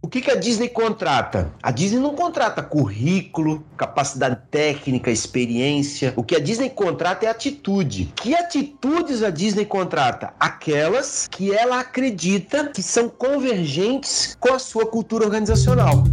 [0.00, 1.52] O que, que a Disney contrata?
[1.60, 6.12] A Disney não contrata currículo, capacidade técnica, experiência.
[6.14, 8.12] O que a Disney contrata é atitude.
[8.14, 10.32] Que atitudes a Disney contrata?
[10.38, 16.04] Aquelas que ela acredita que são convergentes com a sua cultura organizacional.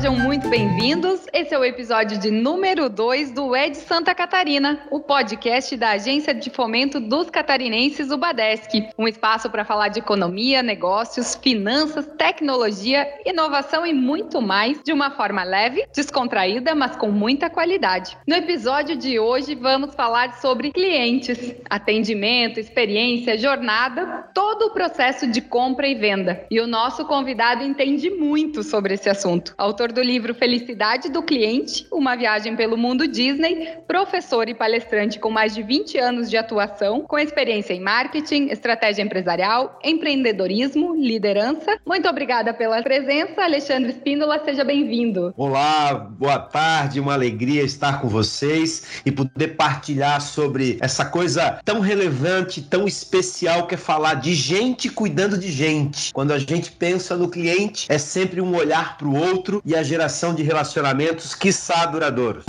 [0.00, 1.26] sejam muito bem-vindos.
[1.32, 6.32] Esse é o episódio de número 2 do Ed Santa Catarina, o podcast da Agência
[6.32, 8.90] de Fomento dos Catarinenses, o Badesc.
[8.96, 15.10] Um espaço para falar de economia, negócios, finanças, tecnologia, inovação e muito mais, de uma
[15.10, 18.16] forma leve, descontraída, mas com muita qualidade.
[18.24, 25.40] No episódio de hoje, vamos falar sobre clientes, atendimento, experiência, jornada, todo o processo de
[25.40, 26.46] compra e venda.
[26.48, 29.54] E o nosso convidado entende muito sobre esse assunto.
[29.58, 35.30] Autor do livro Felicidade do Cliente, uma viagem pelo mundo Disney, professor e palestrante com
[35.30, 41.78] mais de 20 anos de atuação, com experiência em marketing, estratégia empresarial, empreendedorismo, liderança.
[41.86, 45.32] Muito obrigada pela presença, Alexandre Espíndola, seja bem-vindo.
[45.36, 51.80] Olá, boa tarde, uma alegria estar com vocês e poder partilhar sobre essa coisa tão
[51.80, 56.12] relevante, tão especial que é falar de gente cuidando de gente.
[56.12, 59.82] Quando a gente pensa no cliente, é sempre um olhar para o outro e a
[59.82, 62.44] geração de relacionamentos, quiçá duradouros.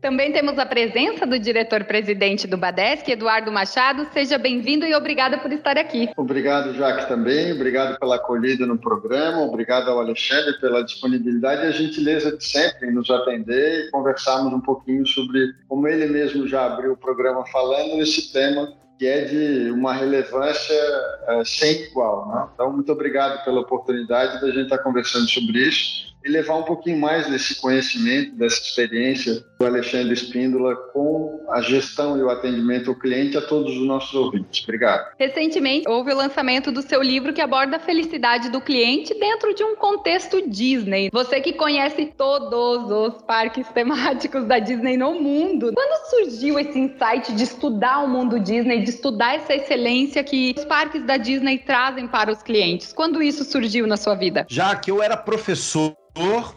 [0.00, 4.06] Também temos a presença do diretor-presidente do Badesc, Eduardo Machado.
[4.12, 6.10] Seja bem-vindo e obrigada por estar aqui.
[6.16, 7.52] Obrigado, Jaque, também.
[7.52, 9.40] Obrigado pela acolhida no programa.
[9.42, 14.52] Obrigado ao Alexandre pela disponibilidade e a gentileza de sempre em nos atender e conversarmos
[14.52, 18.72] um pouquinho sobre como ele mesmo já abriu o programa falando nesse tema
[19.02, 20.80] que é de uma relevância
[21.28, 22.28] uh, sem igual.
[22.28, 22.48] Né?
[22.54, 27.00] Então, muito obrigado pela oportunidade da gente estar conversando sobre isso e levar um pouquinho
[27.00, 32.96] mais desse conhecimento, dessa experiência do Alexandre Espíndola com a gestão e o atendimento ao
[32.96, 34.64] cliente a todos os nossos ouvintes.
[34.64, 35.12] Obrigado.
[35.18, 39.62] Recentemente houve o lançamento do seu livro que aborda a felicidade do cliente dentro de
[39.62, 41.10] um contexto Disney.
[41.12, 47.32] Você que conhece todos os parques temáticos da Disney no mundo, quando surgiu esse insight
[47.32, 52.08] de estudar o mundo Disney, de estudar essa excelência que os parques da Disney trazem
[52.08, 52.92] para os clientes?
[52.92, 54.44] Quando isso surgiu na sua vida?
[54.48, 55.94] Já que eu era professor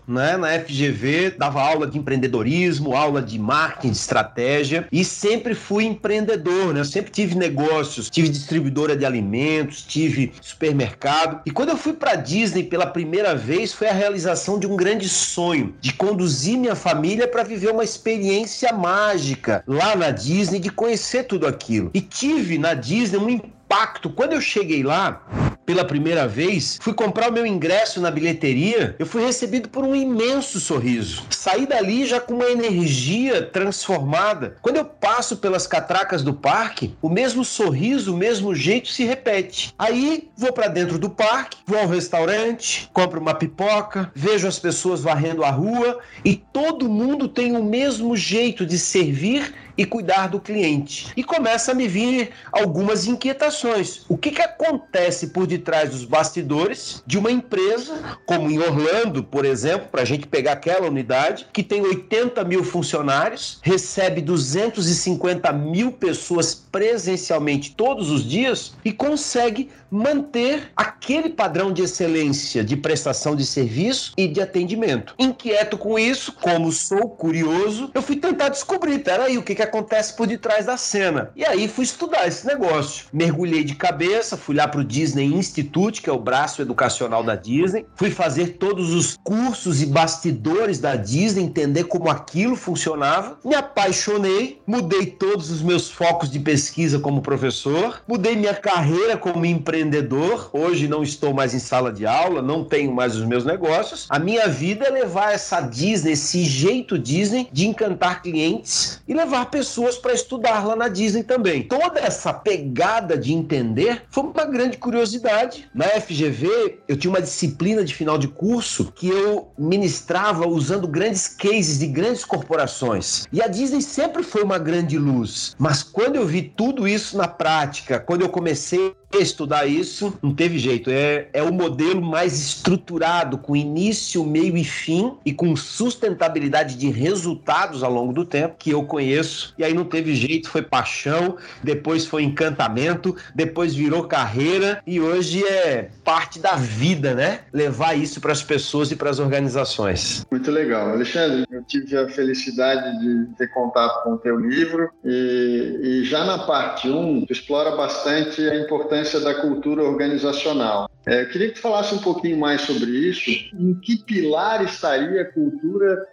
[0.07, 5.85] né, na FGV, dava aula de empreendedorismo, aula de marketing, de estratégia e sempre fui
[5.85, 6.81] empreendedor, né?
[6.81, 11.41] Eu sempre tive negócios, tive distribuidora de alimentos, tive supermercado.
[11.45, 15.09] E quando eu fui para Disney pela primeira vez, foi a realização de um grande
[15.09, 21.23] sonho, de conduzir minha família para viver uma experiência mágica lá na Disney, de conhecer
[21.23, 21.91] tudo aquilo.
[21.93, 24.09] E tive na Disney um impacto.
[24.09, 25.25] Quando eu cheguei lá,
[25.65, 29.95] pela primeira vez, fui comprar o meu ingresso na bilheteria, eu fui recebido por um
[29.95, 31.23] imenso sorriso.
[31.29, 34.55] Saí dali já com uma energia transformada.
[34.61, 39.73] Quando eu passo pelas catracas do parque, o mesmo sorriso, o mesmo jeito se repete.
[39.77, 45.01] Aí vou para dentro do parque, vou ao restaurante, compro uma pipoca, vejo as pessoas
[45.01, 50.39] varrendo a rua e todo mundo tem o mesmo jeito de servir e cuidar do
[50.39, 51.11] cliente.
[51.15, 54.05] E começa a me vir algumas inquietações.
[54.07, 59.45] O que, que acontece por detrás dos bastidores de uma empresa, como em Orlando, por
[59.45, 65.91] exemplo, para a gente pegar aquela unidade, que tem 80 mil funcionários, recebe 250 mil
[65.91, 73.45] pessoas presencialmente todos os dias e consegue manter aquele padrão de excelência de prestação de
[73.45, 75.15] serviço e de atendimento.
[75.17, 80.13] Inquieto com isso, como sou curioso, eu fui tentar descobrir, peraí, o que, que acontece
[80.15, 81.31] por detrás da cena.
[81.35, 83.05] E aí fui estudar esse negócio.
[83.13, 87.35] Mergulhei de cabeça, fui lá para o Disney Institute, que é o braço educacional da
[87.35, 93.55] Disney, fui fazer todos os cursos e bastidores da Disney, entender como aquilo funcionava, me
[93.55, 100.49] apaixonei, mudei todos os meus focos de pesquisa como professor, mudei minha carreira como empreendedor,
[100.51, 104.17] hoje não estou mais em sala de aula, não tenho mais os meus negócios, a
[104.17, 109.97] minha vida é levar essa Disney, esse jeito Disney de encantar clientes e levar pessoas
[109.97, 111.63] para estudar lá na Disney também.
[111.63, 115.34] Toda essa pegada de entender foi uma grande curiosidade.
[115.73, 121.27] Na FGV, eu tinha uma disciplina de final de curso que eu ministrava usando grandes
[121.27, 123.25] cases de grandes corporações.
[123.31, 125.55] E a Disney sempre foi uma grande luz.
[125.59, 130.57] Mas quando eu vi tudo isso na prática, quando eu comecei estudar isso, não teve
[130.57, 130.89] jeito.
[130.89, 136.89] É, é o modelo mais estruturado, com início, meio e fim, e com sustentabilidade de
[136.89, 139.53] resultados ao longo do tempo, que eu conheço.
[139.57, 145.24] E aí não teve jeito, foi paixão, depois foi encantamento, depois virou carreira e hoje
[145.33, 147.41] é parte da vida, né?
[147.53, 150.25] Levar isso para as pessoas e para as organizações.
[150.29, 150.89] Muito legal.
[150.89, 156.23] Alexandre, eu tive a felicidade de ter contato com o teu livro e, e já
[156.23, 160.89] na parte 1, tu explora bastante a importância da cultura organizacional.
[161.05, 163.29] É, eu queria que tu falasse um pouquinho mais sobre isso.
[163.53, 166.05] Em que pilar estaria a cultura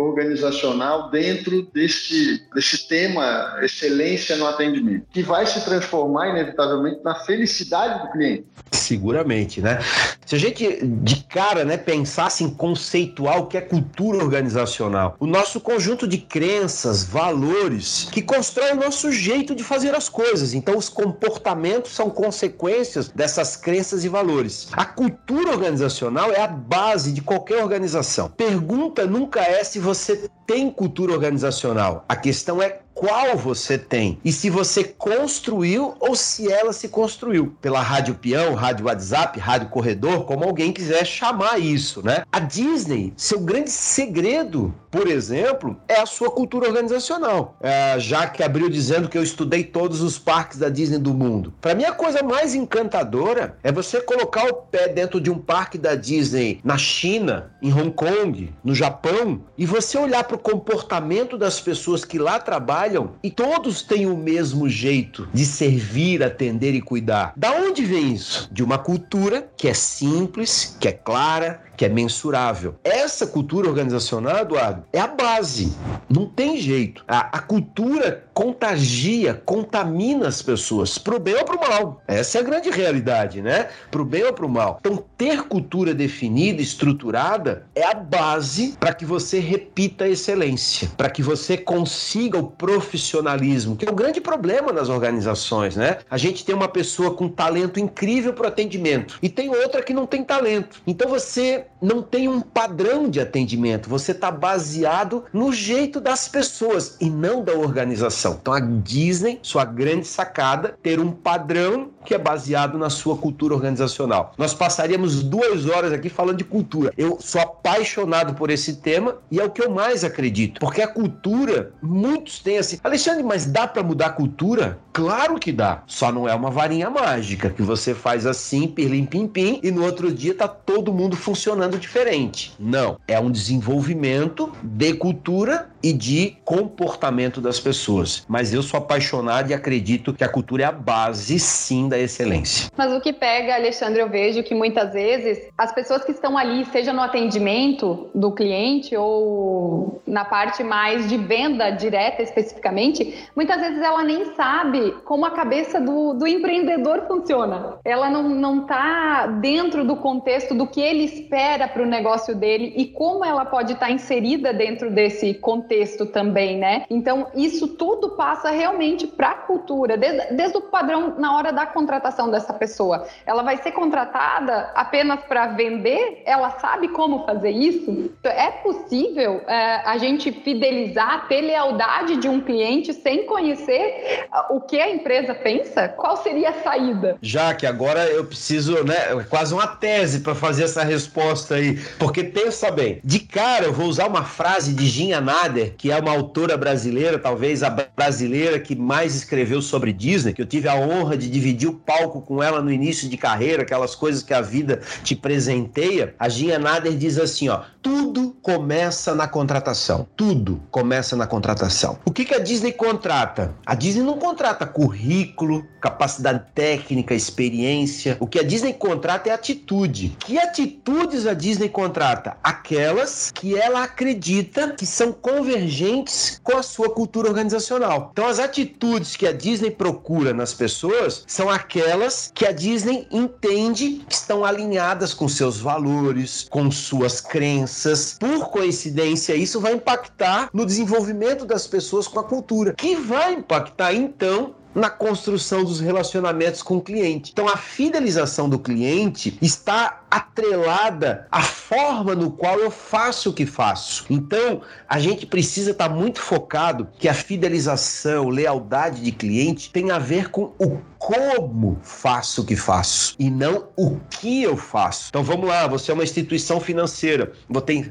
[0.00, 8.06] organizacional dentro desse, desse tema excelência no atendimento, que vai se transformar inevitavelmente na felicidade
[8.06, 8.46] do cliente.
[8.72, 9.78] Seguramente, né?
[10.24, 15.26] Se a gente de cara, né, pensasse em conceituar o que é cultura organizacional, o
[15.26, 20.52] nosso conjunto de crenças, valores que constrói o nosso jeito de fazer as coisas.
[20.52, 24.68] Então, os comportamentos são consequências dessas crenças e valores.
[24.72, 28.28] A cultura organizacional é a base de qualquer organização.
[28.30, 32.04] Pergunta nunca é se você tem cultura organizacional.
[32.08, 37.54] A questão é qual você tem e se você construiu ou se ela se construiu
[37.60, 42.22] pela rádio peão, rádio WhatsApp, rádio corredor, como alguém quiser chamar isso, né?
[42.32, 47.54] A Disney, seu grande segredo, por exemplo, é a sua cultura organizacional.
[47.60, 51.52] É, já que abriu dizendo que eu estudei todos os parques da Disney do mundo.
[51.60, 55.76] Para mim a coisa mais encantadora é você colocar o pé dentro de um parque
[55.76, 61.36] da Disney na China, em Hong Kong, no Japão e você olhar para o comportamento
[61.36, 66.74] das pessoas que lá trabalham trabalham e todos têm o mesmo jeito de servir, atender
[66.74, 67.32] e cuidar.
[67.36, 68.48] Da onde vem isso?
[68.52, 72.76] De uma cultura que é simples, que é clara, que é mensurável.
[72.82, 75.76] Essa cultura organizacional, Eduardo, é a base.
[76.08, 77.04] Não tem jeito.
[77.06, 82.02] A, a cultura contagia, contamina as pessoas, pro bem ou pro mal.
[82.06, 83.68] Essa é a grande realidade, né?
[83.90, 84.78] Pro bem ou pro mal.
[84.80, 91.10] Então, ter cultura definida, estruturada, é a base para que você repita a excelência, para
[91.10, 95.98] que você consiga o profissionalismo, que é o grande problema nas organizações, né?
[96.10, 100.06] A gente tem uma pessoa com talento incrível para atendimento e tem outra que não
[100.06, 100.82] tem talento.
[100.86, 106.96] Então você não tem um padrão de atendimento, você está baseado no jeito das pessoas
[107.00, 108.38] e não da organização.
[108.40, 113.54] Então a Disney, sua grande sacada, ter um padrão que é baseado na sua cultura
[113.54, 114.32] organizacional.
[114.38, 116.92] Nós passaríamos duas horas aqui falando de cultura.
[116.96, 120.88] Eu sou apaixonado por esse tema e é o que eu mais acredito, porque a
[120.88, 124.78] cultura, muitos têm assim, Alexandre, mas dá para mudar a cultura?
[124.92, 129.26] Claro que dá, só não é uma varinha mágica que você faz assim, pirlim pim
[129.26, 132.54] pim, e no outro dia tá todo mundo funcionando diferente.
[132.58, 138.24] Não, é um desenvolvimento de cultura e de comportamento das pessoas.
[138.26, 142.68] Mas eu sou apaixonado e acredito que a cultura é a base sim da excelência.
[142.76, 146.64] Mas o que pega, Alexandre, eu vejo que muitas vezes as pessoas que estão ali,
[146.66, 153.80] seja no atendimento do cliente ou na parte mais de venda direta especificamente, muitas vezes
[153.80, 157.76] ela nem sabe como a cabeça do, do empreendedor funciona.
[157.84, 162.72] Ela não, não tá dentro do contexto do que ele espera para o negócio dele
[162.76, 165.75] e como ela pode estar tá inserida dentro desse contexto
[166.06, 166.84] também, né?
[166.88, 171.66] Então, isso tudo passa realmente para a cultura, desde, desde o padrão na hora da
[171.66, 173.06] contratação dessa pessoa.
[173.26, 176.22] Ela vai ser contratada apenas para vender?
[176.24, 177.90] Ela sabe como fazer isso?
[177.90, 184.60] Então, é possível é, a gente fidelizar, ter lealdade de um cliente sem conhecer o
[184.60, 185.88] que a empresa pensa?
[185.88, 187.16] Qual seria a saída?
[187.20, 192.24] Já que agora eu preciso, né, quase uma tese para fazer essa resposta aí, porque
[192.24, 195.20] pensa bem, de cara eu vou usar uma frase de Ginha
[195.64, 200.46] Que é uma autora brasileira, talvez a brasileira que mais escreveu sobre Disney, que eu
[200.46, 204.22] tive a honra de dividir o palco com ela no início de carreira, aquelas coisas
[204.22, 206.14] que a vida te presenteia.
[206.18, 210.06] A Ginha Nader diz assim, ó, tudo começa na contratação.
[210.16, 211.98] Tudo começa na contratação.
[212.04, 213.54] O que, que a Disney contrata?
[213.64, 218.16] A Disney não contrata currículo, capacidade técnica, experiência.
[218.18, 220.16] O que a Disney contrata é atitude.
[220.18, 222.36] Que atitudes a Disney contrata?
[222.42, 225.12] Aquelas que ela acredita que são
[225.46, 228.08] convergentes com a sua cultura organizacional.
[228.12, 234.04] Então, as atitudes que a Disney procura nas pessoas são aquelas que a Disney entende
[234.08, 238.16] que estão alinhadas com seus valores, com suas crenças.
[238.18, 243.94] Por coincidência, isso vai impactar no desenvolvimento das pessoas com a cultura, que vai impactar
[243.94, 247.30] então na construção dos relacionamentos com o cliente.
[247.32, 253.46] Então, a fidelização do cliente está atrelada à forma no qual eu faço o que
[253.46, 254.04] faço.
[254.10, 259.98] Então, a gente precisa estar muito focado que a fidelização, lealdade de cliente tem a
[259.98, 265.06] ver com o como faço o que faço e não o que eu faço.
[265.10, 267.32] Então vamos lá, você é uma instituição financeira,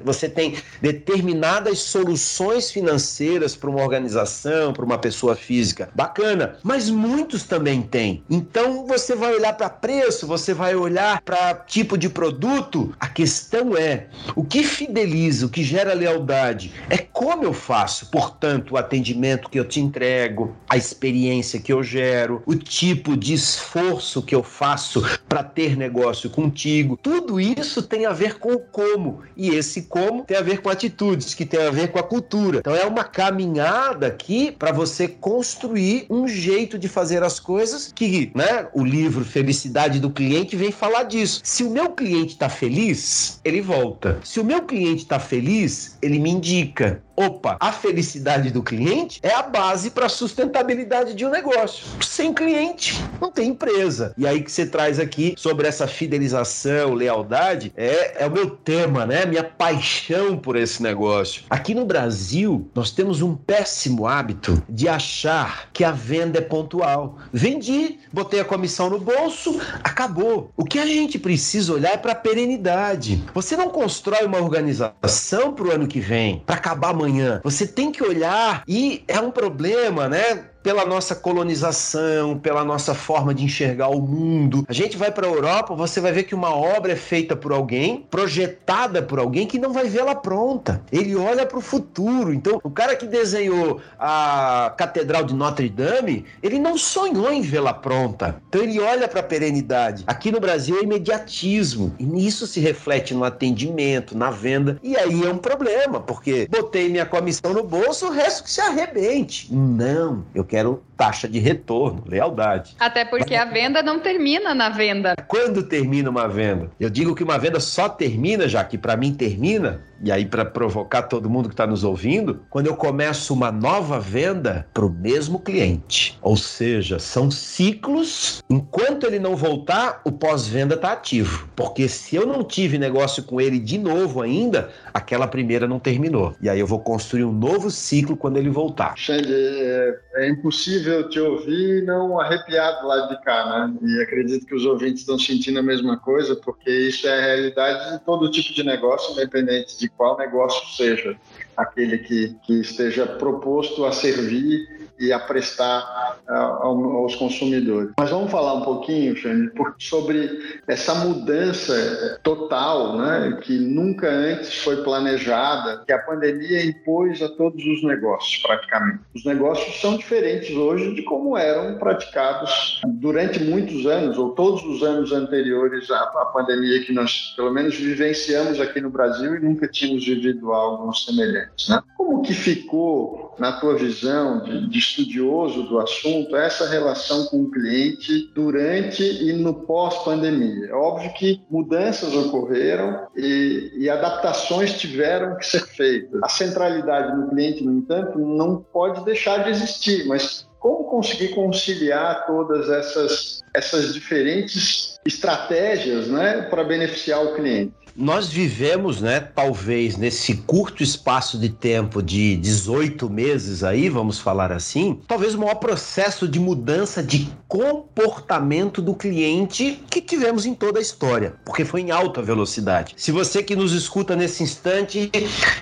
[0.03, 5.89] você tem determinadas soluções financeiras para uma organização, para uma pessoa física.
[5.93, 8.23] Bacana, mas muitos também têm.
[8.29, 12.93] Então você vai olhar para preço, você vai olhar para tipo de produto.
[12.99, 18.07] A questão é o que fideliza, o que gera lealdade é como eu faço.
[18.07, 23.33] Portanto, o atendimento que eu te entrego, a experiência que eu gero, o tipo de
[23.33, 26.97] esforço que eu faço para ter negócio contigo.
[27.01, 29.21] Tudo isso tem a ver com o como.
[29.35, 32.59] E esse como tem a ver com atitudes, que tem a ver com a cultura.
[32.59, 38.31] Então é uma caminhada aqui para você construir um jeito de fazer as coisas que,
[38.33, 41.41] né, o livro Felicidade do Cliente vem falar disso.
[41.43, 44.19] Se o meu cliente está feliz, ele volta.
[44.23, 47.03] Se o meu cliente está feliz, ele me indica.
[47.17, 51.85] Opa, a felicidade do cliente é a base para a sustentabilidade de um negócio.
[52.01, 54.13] Sem cliente, não tem empresa.
[54.17, 59.05] E aí que você traz aqui sobre essa fidelização, lealdade, é, é o meu tema,
[59.05, 59.25] né?
[59.25, 61.43] Minha paixão por esse negócio.
[61.49, 67.17] Aqui no Brasil, nós temos um péssimo hábito de achar que a venda é pontual.
[67.31, 70.51] Vendi, botei a comissão no bolso, acabou.
[70.57, 73.23] O que a gente precisa olhar é para a perenidade.
[73.33, 77.41] Você não constrói uma organização para o ano que vem, para acabar amanhã amanhã.
[77.43, 80.45] Você tem que olhar e é um problema, né?
[80.65, 84.65] Pela nossa colonização, pela nossa forma de enxergar o mundo.
[84.67, 87.51] A gente vai para a Europa, você vai ver que uma obra é feita por
[87.51, 90.81] alguém, projetada por alguém que não vai vê-la pronta.
[90.91, 92.33] Ele olha para o futuro.
[92.33, 97.71] Então, o cara que desenhou a Catedral de Notre Dame, ele não sonhou em vê-la
[97.71, 98.41] pronta.
[98.49, 100.03] Então, ele olha para a perenidade.
[100.07, 101.93] Aqui no Brasil é imediatismo.
[101.99, 104.79] E isso se reflete no atendimento, na venda.
[104.81, 108.61] E aí é um problema, porque botei minha comissão no bolso, o resto que se
[108.61, 109.53] arrebente.
[109.53, 112.77] Não, eu quero quero taxa de retorno, lealdade.
[112.79, 115.13] Até porque a venda não termina na venda.
[115.27, 116.71] Quando termina uma venda?
[116.79, 120.45] Eu digo que uma venda só termina, já que para mim termina, e aí para
[120.45, 124.89] provocar todo mundo que está nos ouvindo, quando eu começo uma nova venda para o
[124.89, 126.19] mesmo cliente.
[126.21, 128.43] Ou seja, são ciclos.
[128.47, 131.49] Enquanto ele não voltar, o pós-venda está ativo.
[131.55, 136.35] Porque se eu não tive negócio com ele de novo ainda, aquela primeira não terminou.
[136.39, 138.95] E aí eu vou construir um novo ciclo quando ele voltar.
[138.95, 143.73] Xande, é, é impossível te ouvir não arrepiar do lado de cá, né?
[143.81, 147.93] E acredito que os ouvintes estão sentindo a mesma coisa, porque isso é a realidade
[147.93, 151.17] de todo tipo de negócio, independente de qual negócio seja
[151.55, 157.91] aquele que, que esteja proposto a servir e a prestar aos consumidores.
[157.97, 164.77] Mas vamos falar um pouquinho, Xane, sobre essa mudança total, né, que nunca antes foi
[164.83, 168.99] planejada, que a pandemia impôs a todos os negócios, praticamente.
[169.13, 174.83] Os negócios são diferentes hoje de como eram praticados durante muitos anos, ou todos os
[174.83, 180.05] anos anteriores à pandemia que nós, pelo menos, vivenciamos aqui no Brasil e nunca tínhamos
[180.05, 181.69] vivido algo semelhante.
[181.69, 181.81] Né?
[181.97, 187.51] Como que ficou, na tua visão de, de estudioso do assunto, essa relação com o
[187.51, 190.67] cliente durante e no pós-pandemia.
[190.67, 196.19] É óbvio que mudanças ocorreram e, e adaptações tiveram que ser feitas.
[196.23, 202.25] A centralidade no cliente, no entanto, não pode deixar de existir, mas como conseguir conciliar
[202.25, 207.84] todas essas, essas diferentes estratégias né, para beneficiar o cliente?
[207.95, 214.51] Nós vivemos, né, talvez nesse curto espaço de tempo de 18 meses aí, vamos falar
[214.51, 220.77] assim, talvez o maior processo de mudança de comportamento do cliente que tivemos em toda
[220.77, 222.93] a história, porque foi em alta velocidade.
[222.97, 225.09] Se você que nos escuta nesse instante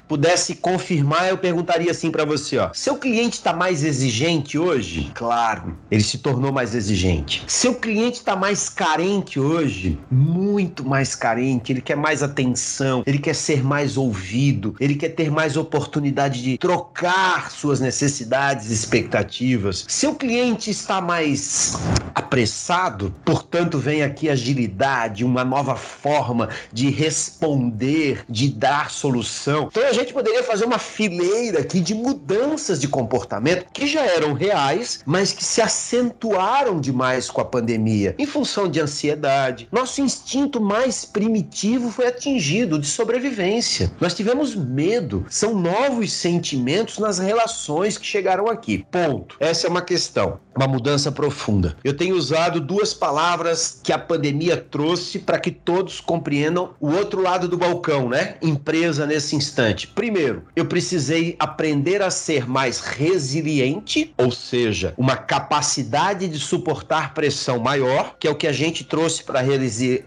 [0.07, 5.11] pudesse confirmar, eu perguntaria assim para você, ó: seu cliente está mais exigente hoje?
[5.13, 7.43] Claro, ele se tornou mais exigente.
[7.45, 9.99] Seu cliente está mais carente hoje?
[10.09, 15.29] Muito mais carente, ele quer mais atenção, ele quer ser mais ouvido, ele quer ter
[15.29, 19.85] mais oportunidade de trocar suas necessidades expectativas.
[19.87, 21.82] Seu cliente está mais
[22.13, 29.69] apressado, portanto, vem aqui agilidade, uma nova forma de responder, de dar solução.
[29.71, 34.33] Então a gente poderia fazer uma fileira aqui de mudanças de comportamento que já eram
[34.33, 39.67] reais, mas que se acentuaram demais com a pandemia, em função de ansiedade.
[39.71, 43.91] Nosso instinto mais primitivo foi atingido de sobrevivência.
[43.99, 45.25] Nós tivemos medo.
[45.29, 48.85] São novos sentimentos nas relações que chegaram aqui.
[48.89, 49.35] Ponto.
[49.39, 50.39] Essa é uma questão.
[50.55, 51.75] Uma mudança profunda.
[51.83, 57.21] Eu tenho usado duas palavras que a pandemia trouxe para que todos compreendam o outro
[57.21, 58.35] lado do balcão, né?
[58.41, 59.87] Empresa nesse instante.
[59.87, 67.59] Primeiro, eu precisei aprender a ser mais resiliente, ou seja, uma capacidade de suportar pressão
[67.59, 69.43] maior, que é o que a gente trouxe para a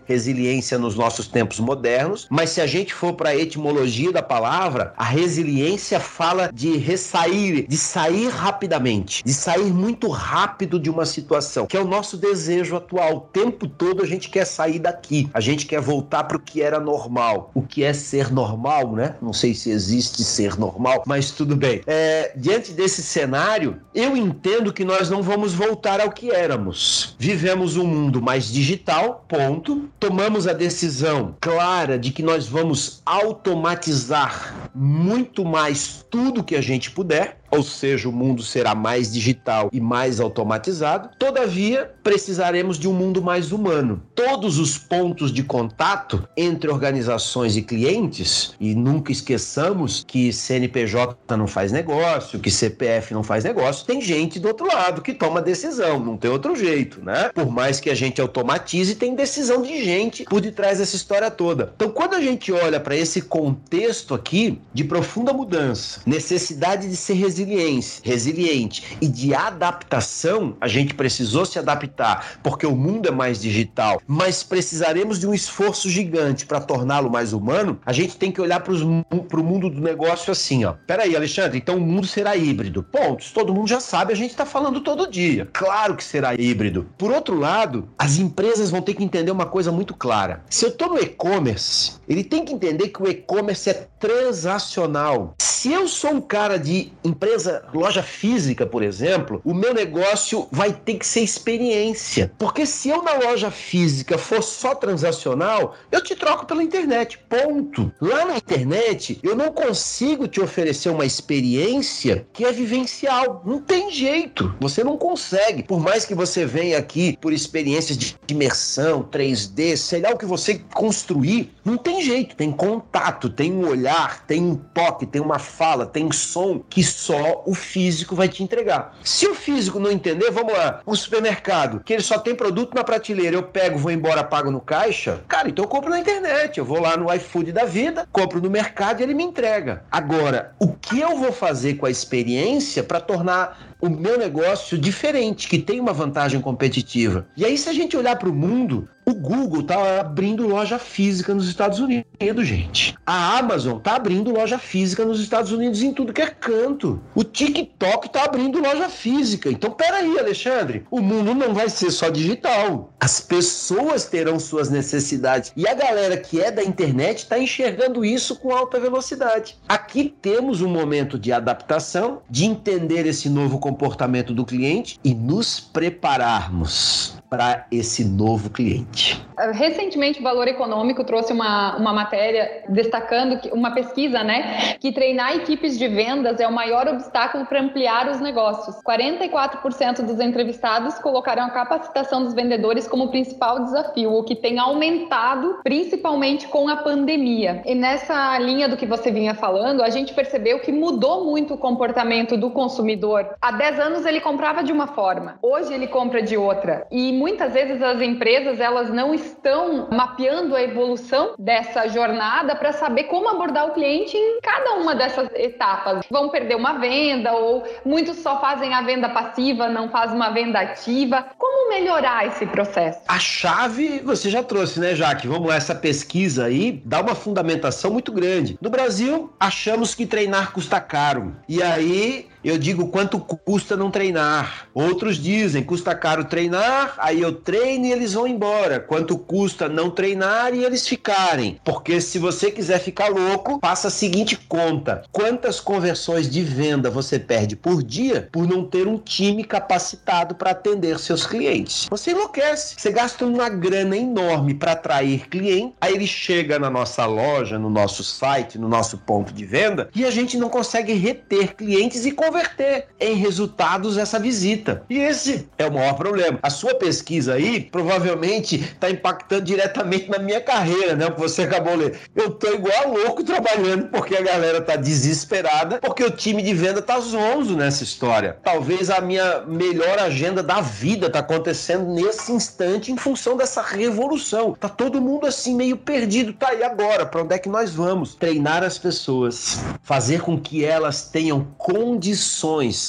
[0.06, 2.26] resiliência nos nossos tempos modernos.
[2.30, 7.66] Mas se a gente for para a etimologia da palavra, a resiliência fala de ressair,
[7.68, 10.35] de sair rapidamente, de sair muito rápido
[10.78, 13.16] de uma situação, que é o nosso desejo atual.
[13.16, 16.60] O tempo todo a gente quer sair daqui, a gente quer voltar para o que
[16.60, 17.50] era normal.
[17.54, 19.16] O que é ser normal, né?
[19.22, 21.80] Não sei se existe ser normal, mas tudo bem.
[21.86, 27.16] É, diante desse cenário, eu entendo que nós não vamos voltar ao que éramos.
[27.18, 29.88] Vivemos um mundo mais digital, ponto.
[29.98, 36.90] Tomamos a decisão clara de que nós vamos automatizar muito mais tudo que a gente
[36.90, 41.10] puder ou seja, o mundo será mais digital e mais automatizado.
[41.18, 44.02] Todavia, precisaremos de um mundo mais humano.
[44.14, 51.46] Todos os pontos de contato entre organizações e clientes, e nunca esqueçamos que CNPJ não
[51.46, 55.98] faz negócio, que CPF não faz negócio, tem gente do outro lado que toma decisão,
[55.98, 57.30] não tem outro jeito, né?
[57.34, 61.72] Por mais que a gente automatize, tem decisão de gente por detrás dessa história toda.
[61.76, 67.14] Então, quando a gente olha para esse contexto aqui de profunda mudança, necessidade de ser
[67.14, 73.10] resiliente, resiliência, resiliente e de adaptação, a gente precisou se adaptar porque o mundo é
[73.10, 77.78] mais digital, mas precisaremos de um esforço gigante para torná-lo mais humano.
[77.84, 80.74] A gente tem que olhar para o mundo do negócio assim, ó.
[80.86, 82.82] Peraí, Alexandre, então o mundo será híbrido.
[82.82, 85.48] Pontos, todo mundo já sabe, a gente está falando todo dia.
[85.52, 86.86] Claro que será híbrido.
[86.96, 90.42] Por outro lado, as empresas vão ter que entender uma coisa muito clara.
[90.48, 95.34] Se eu estou no e-commerce, ele tem que entender que o e-commerce é transacional.
[95.38, 100.46] Se eu sou um cara de empresa empresa, loja física, por exemplo, o meu negócio
[100.52, 102.32] vai ter que ser experiência.
[102.38, 107.18] Porque se eu na loja física for só transacional, eu te troco pela internet.
[107.28, 107.92] Ponto.
[108.00, 113.42] Lá na internet, eu não consigo te oferecer uma experiência que é vivencial.
[113.44, 114.54] Não tem jeito.
[114.60, 115.64] Você não consegue.
[115.64, 120.26] Por mais que você venha aqui por experiências de imersão, 3D, sei lá o que
[120.26, 122.36] você construir, não tem jeito.
[122.36, 127.15] Tem contato, tem um olhar, tem um toque, tem uma fala, tem som que só
[127.44, 128.96] o físico vai te entregar.
[129.02, 132.84] Se o físico não entender, vamos lá, o supermercado, que ele só tem produto na
[132.84, 136.64] prateleira, eu pego, vou embora, pago no caixa, cara, então eu compro na internet, eu
[136.64, 139.84] vou lá no iFood da vida, compro no mercado e ele me entrega.
[139.90, 145.48] Agora, o que eu vou fazer com a experiência para tornar o meu negócio diferente,
[145.48, 147.26] que tem uma vantagem competitiva.
[147.36, 151.32] E aí, se a gente olhar para o mundo, o Google tá abrindo loja física
[151.32, 152.96] nos Estados Unidos, gente.
[153.06, 157.00] A Amazon tá abrindo loja física nos Estados Unidos em tudo que é canto.
[157.14, 159.48] O TikTok tá abrindo loja física.
[159.48, 162.92] Então, peraí, Alexandre, o mundo não vai ser só digital.
[162.98, 165.52] As pessoas terão suas necessidades.
[165.56, 169.56] E a galera que é da internet está enxergando isso com alta velocidade.
[169.68, 175.58] Aqui temos um momento de adaptação, de entender esse novo comportamento do cliente e nos
[175.58, 179.24] prepararmos para esse novo cliente.
[179.52, 185.36] Recentemente, o Valor Econômico trouxe uma, uma matéria destacando que, uma pesquisa, né, que treinar
[185.36, 188.76] equipes de vendas é o maior obstáculo para ampliar os negócios.
[188.82, 195.58] 44% dos entrevistados colocaram a capacitação dos vendedores como principal desafio, o que tem aumentado
[195.62, 197.62] principalmente com a pandemia.
[197.66, 201.58] E nessa linha do que você vinha falando, a gente percebeu que mudou muito o
[201.58, 203.34] comportamento do consumidor.
[203.40, 206.86] Há 10 anos ele comprava de uma forma, hoje ele compra de outra.
[206.90, 213.04] E muitas vezes as empresas elas não estão mapeando a evolução dessa jornada para saber
[213.04, 216.04] como abordar o cliente em cada uma dessas etapas.
[216.10, 220.60] Vão perder uma venda ou muitos só fazem a venda passiva, não fazem uma venda
[220.60, 221.26] ativa.
[221.38, 223.00] Como melhorar esse processo?
[223.08, 225.26] A chave você já trouxe, né, Jaque?
[225.26, 228.58] Vamos lá, essa pesquisa aí dá uma fundamentação muito grande.
[228.60, 231.34] No Brasil, achamos que treinar custa caro.
[231.48, 234.68] E aí eu digo quanto custa não treinar.
[234.72, 238.78] Outros dizem custa caro treinar, aí eu treino e eles vão embora.
[238.78, 241.58] Quanto custa não treinar e eles ficarem.
[241.64, 247.18] Porque se você quiser ficar louco, faça a seguinte conta: quantas conversões de venda você
[247.18, 251.86] perde por dia por não ter um time capacitado para atender seus clientes?
[251.90, 252.76] Você enlouquece.
[252.78, 257.68] Você gasta uma grana enorme para atrair cliente, aí ele chega na nossa loja, no
[257.68, 262.12] nosso site, no nosso ponto de venda e a gente não consegue reter clientes e
[262.12, 264.84] conversar converter em resultados essa visita.
[264.90, 266.38] E esse é o maior problema.
[266.42, 271.06] A sua pesquisa aí provavelmente está impactando diretamente na minha carreira, né?
[271.06, 271.98] O que você acabou ler.
[272.14, 276.82] Eu tô igual louco trabalhando porque a galera tá desesperada, porque o time de venda
[276.82, 278.36] tá zonzo nessa história.
[278.44, 284.54] Talvez a minha melhor agenda da vida tá acontecendo nesse instante em função dessa revolução.
[284.60, 286.34] Tá todo mundo assim meio perdido.
[286.34, 288.14] Tá aí agora, para onde é que nós vamos?
[288.14, 292.25] Treinar as pessoas, fazer com que elas tenham condições.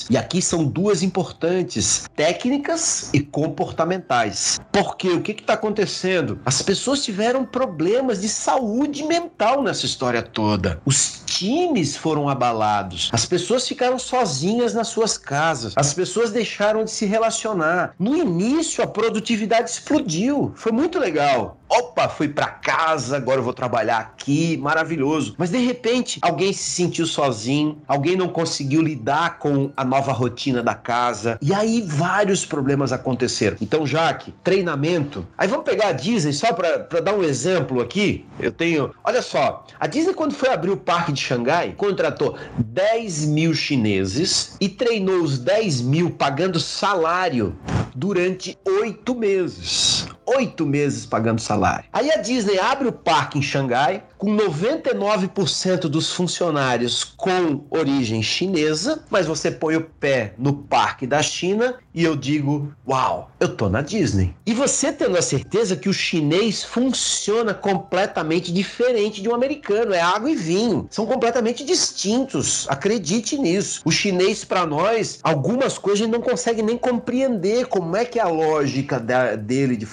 [0.10, 4.60] E aqui são duas importantes: técnicas e comportamentais.
[4.72, 6.40] Porque o que está acontecendo?
[6.46, 10.82] As pessoas tiveram problemas de saúde mental nessa história toda.
[10.86, 13.10] Os times foram abalados.
[13.14, 15.74] As pessoas ficaram sozinhas nas suas casas.
[15.76, 17.94] As pessoas deixaram de se relacionar.
[18.00, 20.52] No início, a produtividade explodiu.
[20.56, 21.60] Foi muito legal.
[21.70, 25.36] Opa, fui para casa, agora eu vou trabalhar aqui, maravilhoso.
[25.38, 30.64] Mas de repente, alguém se sentiu sozinho, alguém não conseguiu lidar com a nova rotina
[30.64, 31.38] da casa.
[31.42, 33.58] E aí vários problemas aconteceram.
[33.60, 35.28] Então, Jaque, treinamento.
[35.38, 38.26] Aí vamos pegar a Disney só para dar um exemplo aqui.
[38.40, 38.96] Eu tenho.
[39.04, 44.56] Olha só, a Disney, quando foi abrir o parque de Xangai, contratou 10 mil chineses
[44.62, 47.54] e treinou os 10 mil pagando salário
[47.94, 51.86] durante oito meses oito meses pagando salário.
[51.92, 59.04] Aí a Disney abre o parque em Xangai, com 99% dos funcionários com origem chinesa,
[59.10, 63.70] mas você põe o pé no parque da China e eu digo: Uau, eu tô
[63.70, 64.36] na Disney.
[64.46, 70.02] E você tendo a certeza que o chinês funciona completamente diferente de um americano, é
[70.02, 72.68] água e vinho, são completamente distintos.
[72.70, 73.82] Acredite nisso.
[73.86, 78.20] O chinês, para nós, algumas coisas a gente não consegue nem compreender como é que
[78.20, 79.86] é a lógica da, dele de.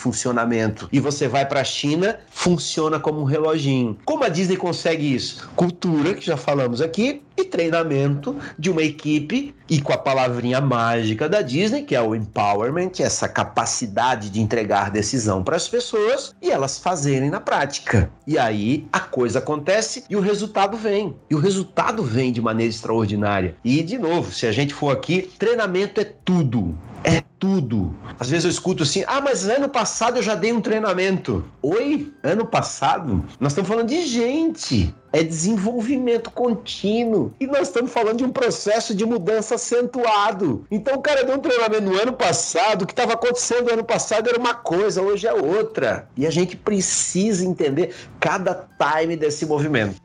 [0.93, 3.99] E você vai para a China, funciona como um reloginho.
[4.05, 5.49] Como a Disney consegue isso?
[5.57, 11.29] Cultura, que já falamos aqui, e treinamento de uma equipe e com a palavrinha mágica
[11.29, 16.51] da Disney, que é o empowerment, essa capacidade de entregar decisão para as pessoas e
[16.51, 18.11] elas fazerem na prática.
[18.27, 21.17] E aí a coisa acontece e o resultado vem.
[21.31, 23.57] E o resultado vem de maneira extraordinária.
[23.65, 26.77] E de novo, se a gente for aqui, treinamento é tudo.
[27.03, 27.95] É tudo.
[28.19, 31.45] Às vezes eu escuto assim: ah, mas ano passado eu já dei um treinamento.
[31.61, 32.11] Oi?
[32.23, 33.23] Ano passado?
[33.39, 34.95] Nós estamos falando de gente.
[35.15, 37.33] É desenvolvimento contínuo.
[37.39, 40.67] E nós estamos falando de um processo de mudança acentuado.
[40.69, 43.85] Então o cara deu um treinamento no ano passado, o que estava acontecendo no ano
[43.85, 46.09] passado era uma coisa, hoje é outra.
[46.17, 50.03] E a gente precisa entender cada time desse movimento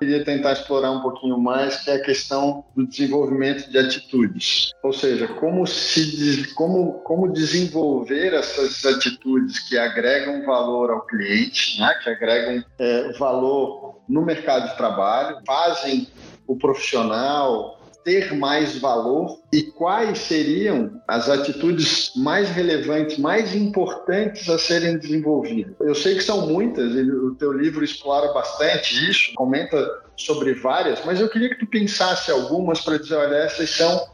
[0.00, 4.72] queria tentar explorar um pouquinho mais, que é a questão do desenvolvimento de atitudes.
[4.82, 11.94] Ou seja, como, se, como, como desenvolver essas atitudes que agregam valor ao cliente, né?
[12.02, 16.08] que agregam é, valor no mercado de trabalho, fazem
[16.46, 24.58] o profissional ter mais valor e quais seriam as atitudes mais relevantes, mais importantes a
[24.58, 25.74] serem desenvolvidas.
[25.80, 31.04] Eu sei que são muitas, e o teu livro explora bastante isso, comenta sobre várias,
[31.04, 34.06] mas eu queria que tu pensasse algumas para dizer, olha, essas são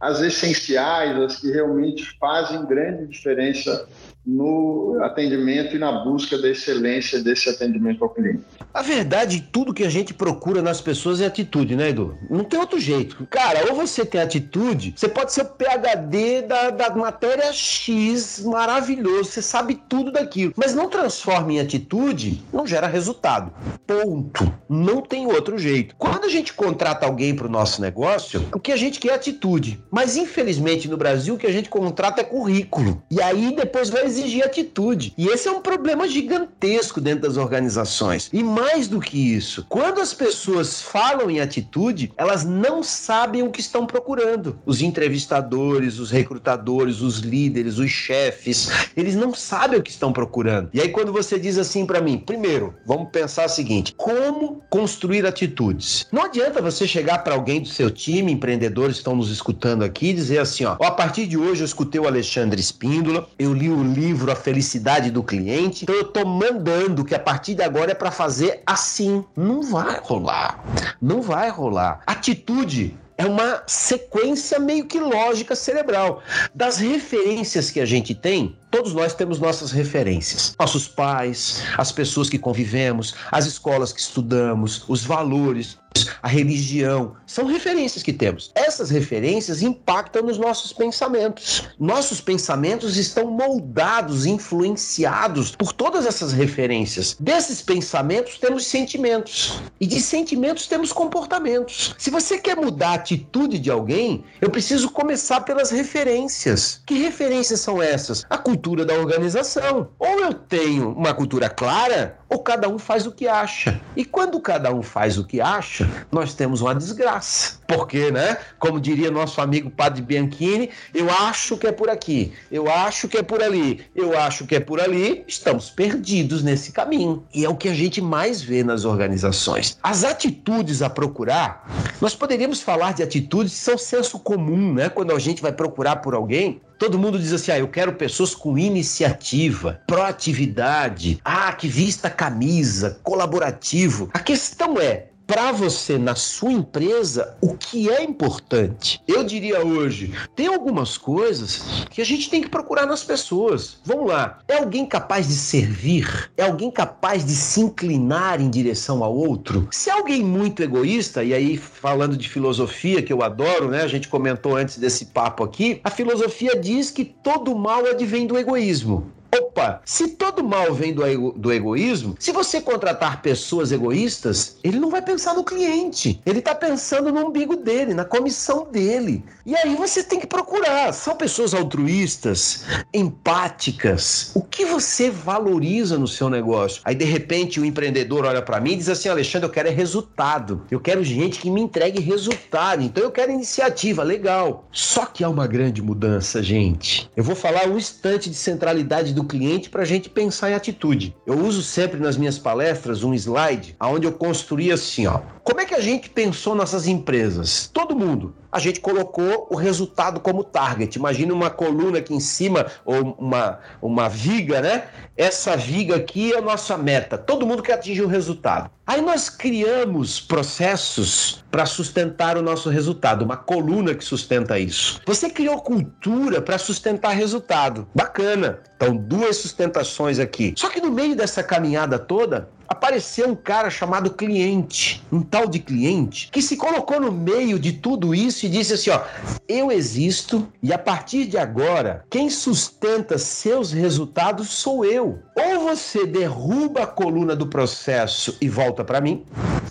[0.00, 3.86] as essenciais, as que realmente fazem grande diferença
[4.24, 8.44] no atendimento e na busca da excelência desse atendimento ao cliente.
[8.72, 12.16] A verdade, tudo que a gente procura nas pessoas é atitude, né, Edu?
[12.30, 13.26] Não tem outro jeito.
[13.28, 19.24] Cara, ou você tem atitude, você pode ser o PHD da, da matéria X maravilhoso,
[19.24, 23.52] você sabe tudo daquilo, mas não transforma em atitude, não gera resultado.
[23.86, 24.52] Ponto.
[24.68, 25.94] Não tem outro jeito.
[25.98, 29.14] Quando a gente contrata alguém para o nosso negócio, o que a gente quer é
[29.14, 29.82] atitude.
[29.90, 33.02] Mas infelizmente no Brasil o que a gente contrata é currículo.
[33.10, 35.12] E aí depois vai exigir atitude.
[35.16, 38.28] E esse é um problema gigantesco dentro das organizações.
[38.32, 43.50] E mais do que isso, quando as pessoas falam em atitude, elas não sabem o
[43.50, 44.58] que estão procurando.
[44.66, 50.70] Os entrevistadores, os recrutadores, os líderes, os chefes, eles não sabem o que estão procurando.
[50.72, 55.26] E aí quando você diz assim para mim, primeiro, vamos pensar o seguinte: como construir
[55.26, 56.06] atitudes?
[56.12, 60.08] Não adianta você chegar para alguém do seu time, empreendedores que estão nos escutando aqui,
[60.08, 63.68] e dizer assim, ó, a partir de hoje eu escutei o Alexandre Espíndola, eu li
[63.68, 65.84] o livro livro A Felicidade do Cliente.
[65.84, 69.24] Então eu tô mandando que a partir de agora é para fazer assim.
[69.36, 70.62] Não vai rolar.
[71.00, 72.02] Não vai rolar.
[72.06, 76.20] Atitude é uma sequência meio que lógica cerebral.
[76.52, 80.56] Das referências que a gente tem, Todos nós temos nossas referências.
[80.58, 85.76] Nossos pais, as pessoas que convivemos, as escolas que estudamos, os valores,
[86.22, 88.52] a religião, são referências que temos.
[88.54, 91.68] Essas referências impactam nos nossos pensamentos.
[91.78, 97.16] Nossos pensamentos estão moldados, influenciados por todas essas referências.
[97.18, 101.94] Desses pensamentos temos sentimentos e de sentimentos temos comportamentos.
[101.98, 106.82] Se você quer mudar a atitude de alguém, eu preciso começar pelas referências.
[106.86, 108.24] Que referências são essas?
[108.30, 109.88] A cultura da organização.
[109.98, 113.80] Ou eu tenho uma cultura clara, ou cada um faz o que acha.
[113.96, 117.60] E quando cada um faz o que acha, nós temos uma desgraça.
[117.66, 118.36] Porque, né?
[118.58, 123.18] Como diria nosso amigo Padre Bianchini, eu acho que é por aqui, eu acho que
[123.18, 127.24] é por ali, eu acho que é por ali, estamos perdidos nesse caminho.
[127.32, 129.78] E é o que a gente mais vê nas organizações.
[129.82, 131.66] As atitudes a procurar,
[132.00, 134.88] nós poderíamos falar de atitudes que são senso comum, né?
[134.88, 138.34] Quando a gente vai procurar por alguém, Todo mundo diz assim: ah, eu quero pessoas
[138.34, 144.10] com iniciativa, proatividade, ah, que vista camisa, colaborativo.
[144.12, 149.00] A questão é: para você na sua empresa o que é importante.
[149.06, 153.78] Eu diria hoje, tem algumas coisas que a gente tem que procurar nas pessoas.
[153.84, 154.38] Vamos lá.
[154.48, 156.30] É alguém capaz de servir?
[156.36, 159.68] É alguém capaz de se inclinar em direção ao outro?
[159.70, 163.82] Se é alguém muito egoísta, e aí falando de filosofia que eu adoro, né?
[163.82, 168.38] A gente comentou antes desse papo aqui, a filosofia diz que todo mal advém do
[168.38, 169.10] egoísmo.
[169.34, 174.78] Opa, se todo mal vem do, ego, do egoísmo, se você contratar pessoas egoístas, ele
[174.78, 176.20] não vai pensar no cliente.
[176.26, 179.24] Ele está pensando no umbigo dele, na comissão dele.
[179.46, 180.92] E aí você tem que procurar.
[180.92, 184.32] São pessoas altruístas, empáticas.
[184.34, 186.82] O que você valoriza no seu negócio?
[186.84, 189.72] Aí de repente o empreendedor olha para mim e diz assim: Alexandre, eu quero é
[189.72, 190.66] resultado.
[190.70, 192.82] Eu quero gente que me entregue resultado.
[192.82, 194.68] Então eu quero iniciativa, legal.
[194.70, 197.10] Só que há uma grande mudança, gente.
[197.16, 200.54] Eu vou falar um instante de centralidade do do cliente para a gente pensar em
[200.54, 201.14] atitude.
[201.24, 205.20] Eu uso sempre nas minhas palestras um slide onde eu construí assim, ó.
[205.44, 207.70] Como é que a gente pensou nossas empresas?
[207.72, 208.34] Todo mundo.
[208.52, 210.98] A gente colocou o resultado como target.
[210.98, 214.84] Imagina uma coluna aqui em cima, ou uma, uma viga, né?
[215.16, 217.16] Essa viga aqui é a nossa meta.
[217.16, 218.70] Todo mundo quer atingir o resultado.
[218.86, 225.00] Aí nós criamos processos para sustentar o nosso resultado, uma coluna que sustenta isso.
[225.06, 227.88] Você criou cultura para sustentar resultado.
[227.94, 228.60] Bacana.
[228.76, 230.54] Então, duas sustentações aqui.
[230.56, 235.58] Só que no meio dessa caminhada toda, apareceu um cara chamado cliente, um tal de
[235.58, 239.02] cliente, que se colocou no meio de tudo isso e disse assim: ó,
[239.48, 245.20] eu existo e a partir de agora, quem sustenta seus resultados sou eu.
[245.36, 249.24] Ou você derruba a coluna do processo e volta para mim,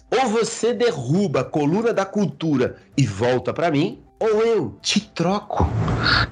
[0.10, 5.68] ou você derruba a coluna da cultura e volta para mim, ou eu te troco.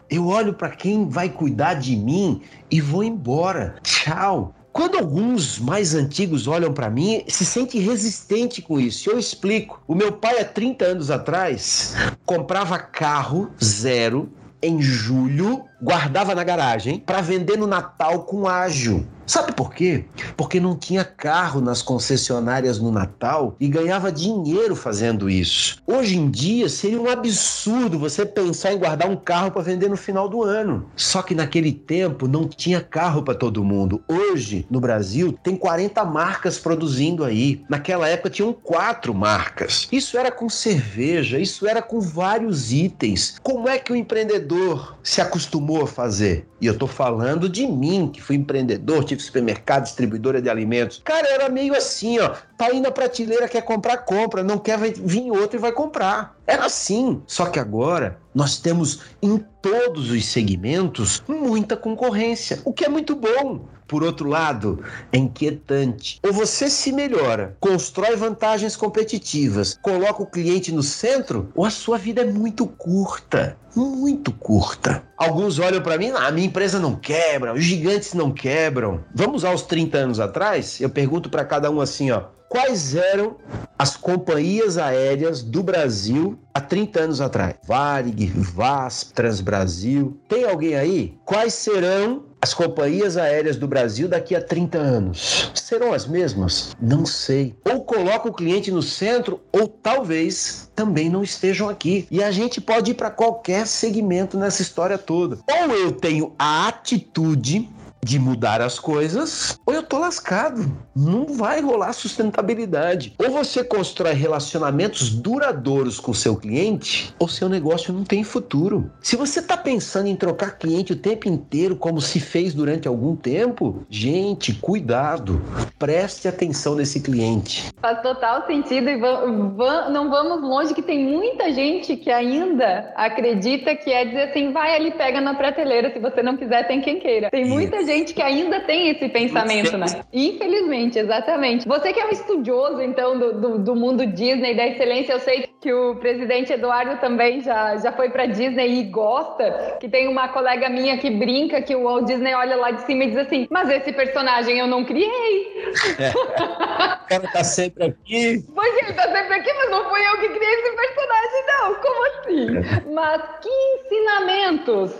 [0.10, 3.75] Eu olho para quem vai cuidar de mim e vou embora.
[3.82, 4.53] Tchau.
[4.71, 9.10] Quando alguns mais antigos olham para mim, se sente resistente com isso.
[9.10, 9.82] Eu explico.
[9.88, 17.00] O meu pai, há 30 anos atrás, comprava carro zero em julho, guardava na garagem
[17.00, 19.06] para vender no Natal com ágil.
[19.30, 20.06] Sabe por quê?
[20.36, 25.78] Porque não tinha carro nas concessionárias no Natal e ganhava dinheiro fazendo isso.
[25.86, 29.96] Hoje em dia seria um absurdo você pensar em guardar um carro para vender no
[29.96, 30.89] final do ano.
[30.96, 34.04] Só que naquele tempo não tinha carro para todo mundo.
[34.08, 37.63] Hoje, no Brasil, tem 40 marcas produzindo aí.
[37.70, 39.88] Naquela época tinham quatro marcas.
[39.92, 43.36] Isso era com cerveja, isso era com vários itens.
[43.44, 46.47] Como é que o empreendedor se acostumou a fazer?
[46.60, 51.01] E eu tô falando de mim, que fui empreendedor, tive supermercado, distribuidora de alimentos.
[51.03, 52.29] Cara, era meio assim, ó.
[52.58, 54.43] Tá aí na prateleira, quer comprar, compra.
[54.43, 56.36] Não quer, vai vir outro e vai comprar.
[56.45, 57.21] Era assim.
[57.27, 63.15] Só que agora nós temos em todos os segmentos muita concorrência, o que é muito
[63.15, 63.67] bom.
[63.89, 66.19] Por outro lado, é inquietante.
[66.23, 71.97] Ou você se melhora, constrói vantagens competitivas, coloca o cliente no centro, ou a sua
[71.97, 73.58] vida é muito curta.
[73.75, 75.04] Muito curta.
[75.17, 79.04] Alguns olham para mim, ah, a minha empresa não quebra, os gigantes não quebram.
[79.13, 80.80] Vamos aos 30 anos atrás?
[80.80, 83.38] Eu pergunto para cada um assim, ó, quais eram
[83.77, 87.55] as companhias aéreas do Brasil há 30 anos atrás?
[87.65, 90.19] Varig, VASP, Transbrasil.
[90.27, 91.17] Tem alguém aí?
[91.23, 95.51] Quais serão as companhias aéreas do Brasil daqui a 30 anos?
[95.53, 96.75] Serão as mesmas?
[96.81, 97.55] Não sei.
[97.71, 102.07] Ou coloca o cliente no centro, ou talvez também não estejam aqui.
[102.09, 105.39] E a gente pode ir para qualquer segmento nessa história toda.
[105.47, 107.69] Ou eu tenho a atitude
[108.03, 110.71] de mudar as coisas, ou eu tô lascado.
[110.95, 113.13] Não vai rolar sustentabilidade.
[113.17, 118.91] Ou você constrói relacionamentos duradouros com seu cliente, ou seu negócio não tem futuro.
[119.01, 123.15] Se você tá pensando em trocar cliente o tempo inteiro, como se fez durante algum
[123.15, 125.41] tempo, gente, cuidado.
[125.77, 127.71] Preste atenção nesse cliente.
[127.81, 133.91] Faz total sentido e não vamos longe que tem muita gente que ainda acredita que
[133.91, 137.29] é dizer assim, vai ali, pega na prateleira, se você não quiser, tem quem queira.
[137.29, 139.86] Tem muita gente que ainda tem esse pensamento, né?
[140.13, 141.67] Infelizmente, exatamente.
[141.67, 145.49] Você que é um estudioso, então, do, do, do mundo Disney, da excelência, eu sei
[145.62, 150.30] que o presidente Eduardo também já, já foi para Disney e gosta, que tem uma
[150.30, 153.47] colega minha que brinca que o Walt Disney olha lá de cima e diz assim,
[153.49, 155.63] mas esse personagem eu não criei.
[155.99, 156.10] É.
[156.12, 158.45] o cara tá sempre aqui.
[158.56, 161.75] Pois ele tá sempre aqui, mas não fui eu que criei esse personagem, não.
[161.75, 162.58] Como assim?
[162.58, 162.93] É.
[162.93, 164.91] Mas que ensinamentos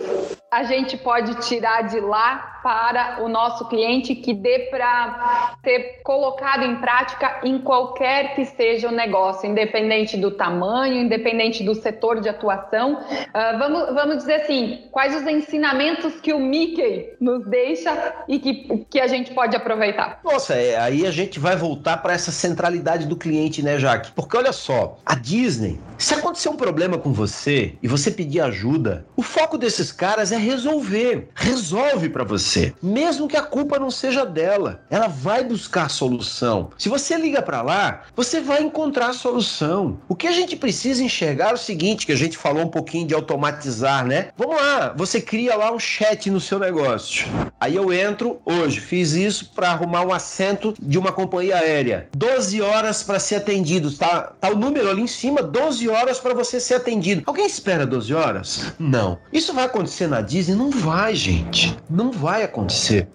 [0.52, 2.79] a gente pode tirar de lá para
[3.22, 8.92] o nosso cliente que dê para ser colocado em prática em qualquer que seja o
[8.92, 12.96] negócio, independente do tamanho, independente do setor de atuação.
[12.96, 18.86] Uh, vamos, vamos dizer assim, quais os ensinamentos que o Mickey nos deixa e que,
[18.90, 20.20] que a gente pode aproveitar?
[20.24, 24.12] Nossa, é, aí a gente vai voltar para essa centralidade do cliente, né, Jaque?
[24.12, 29.06] Porque olha só, a Disney, se acontecer um problema com você e você pedir ajuda,
[29.16, 31.30] o foco desses caras é resolver.
[31.36, 34.82] Resolve para você, mesmo que a culpa não seja dela.
[34.90, 36.70] Ela vai buscar a solução.
[36.78, 40.00] Se você liga para lá, você vai encontrar a solução.
[40.08, 43.08] O que a gente precisa enxergar é o seguinte, que a gente falou um pouquinho
[43.08, 44.30] de automatizar, né?
[44.38, 47.28] Vamos lá, você cria lá um chat no seu negócio.
[47.60, 52.08] Aí eu entro hoje, fiz isso para arrumar um assento de uma companhia aérea.
[52.16, 54.34] 12 horas para ser atendido, tá?
[54.40, 57.24] Tá o número ali em cima, 12 horas para você ser atendido.
[57.26, 58.74] Alguém espera 12 horas?
[58.80, 59.18] Não.
[59.32, 60.56] Isso vai acontecer na Disney?
[60.56, 61.78] Não vai, gente.
[61.90, 62.59] Não vai acontecer.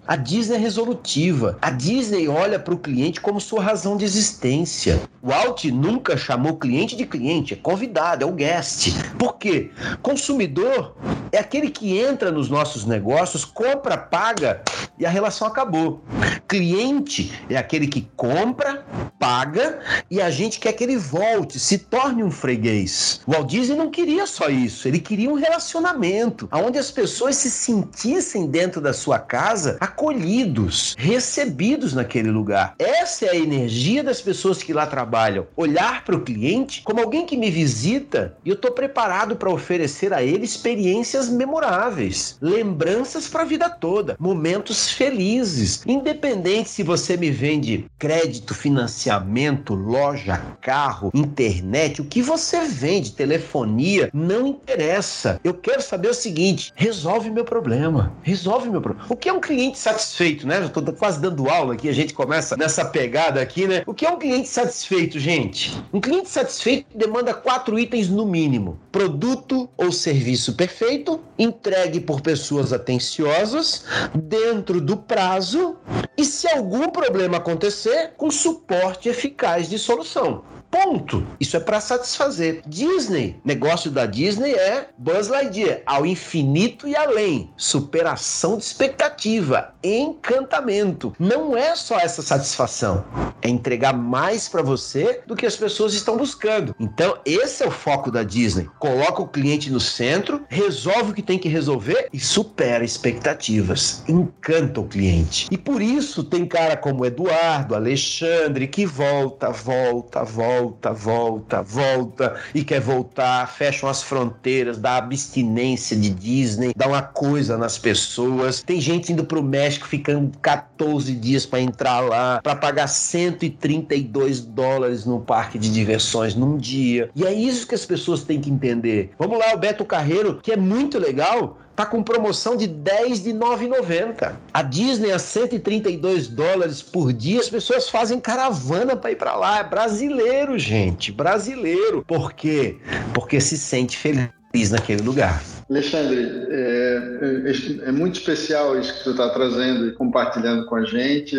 [0.07, 1.57] A Disney é resolutiva.
[1.61, 4.99] A Disney olha para o cliente como sua razão de existência.
[5.21, 8.93] O Alt nunca chamou cliente de cliente, é convidado, é o guest.
[9.17, 9.71] Por quê?
[10.01, 10.95] Consumidor
[11.31, 14.61] é aquele que entra nos nossos negócios, compra, paga
[14.97, 16.03] e a relação acabou.
[16.47, 18.85] Cliente é aquele que compra,
[19.19, 19.79] paga
[20.09, 23.21] e a gente quer que ele volte, se torne um freguês.
[23.25, 27.49] O Walt Disney não queria só isso, ele queria um relacionamento onde as pessoas se
[27.49, 29.34] sentissem dentro da sua casa
[29.79, 32.75] acolhidos, recebidos naquele lugar.
[32.79, 35.47] Essa é a energia das pessoas que lá trabalham.
[35.55, 40.13] Olhar para o cliente como alguém que me visita e eu estou preparado para oferecer
[40.13, 47.31] a ele experiências memoráveis, lembranças para a vida toda, momentos felizes, independente se você me
[47.31, 55.39] vende crédito, financiamento, loja, carro, internet, o que você vende, telefonia, não interessa.
[55.43, 59.07] Eu quero saber o seguinte: resolve meu problema, resolve meu problema.
[59.09, 60.59] O que é um cliente satisfeito, né?
[60.59, 63.83] Eu estou quase dando aula aqui, a gente começa nessa pegada aqui, né?
[63.85, 65.75] O que é um cliente satisfeito, gente?
[65.91, 72.71] Um cliente satisfeito demanda quatro itens no mínimo: produto ou serviço perfeito, entregue por pessoas
[72.73, 75.77] atenciosas, dentro do prazo
[76.17, 80.54] e, se algum problema acontecer, com suporte eficaz de solução.
[80.75, 81.25] Ponto.
[81.39, 82.61] Isso é para satisfazer.
[82.67, 87.49] Disney, negócio da Disney é Buzz Lightyear, ao infinito e além.
[87.55, 91.15] Superação de expectativa, encantamento.
[91.17, 93.05] Não é só essa satisfação,
[93.41, 96.75] é entregar mais para você do que as pessoas estão buscando.
[96.77, 98.69] Então, esse é o foco da Disney.
[98.77, 104.03] Coloca o cliente no centro, resolve o que tem que resolver e supera expectativas.
[104.09, 105.47] Encanta o cliente.
[105.49, 112.35] E por isso tem cara como Eduardo, Alexandre que volta, volta, volta volta, volta, volta
[112.53, 118.63] e quer voltar, fecham as fronteiras, dá abstinência de Disney, dá uma coisa nas pessoas.
[118.63, 125.05] Tem gente indo pro México ficando 14 dias para entrar lá, para pagar 132 dólares
[125.05, 127.09] no parque de diversões num dia.
[127.15, 129.11] E é isso que as pessoas têm que entender.
[129.19, 133.31] Vamos lá, o Beto Carreiro, que é muito legal, tá com promoção de 10 de
[133.31, 134.35] 9,90.
[134.53, 139.59] A Disney a 132 dólares por dia, as pessoas fazem caravana para ir para lá.
[139.59, 142.03] É brasileiro, gente, brasileiro.
[142.07, 142.77] Por quê?
[143.13, 145.43] Porque se sente feliz naquele lugar.
[145.69, 147.01] Alexandre, é,
[147.43, 151.35] é, é, muito especial isso que você está trazendo e compartilhando com a gente.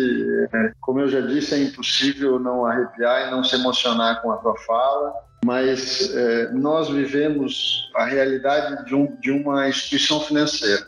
[0.53, 4.37] É, como eu já disse, é impossível não arrepiar e não se emocionar com a
[4.37, 10.87] tua fala mas é, nós vivemos a realidade de, um, de, uma instituição financeira.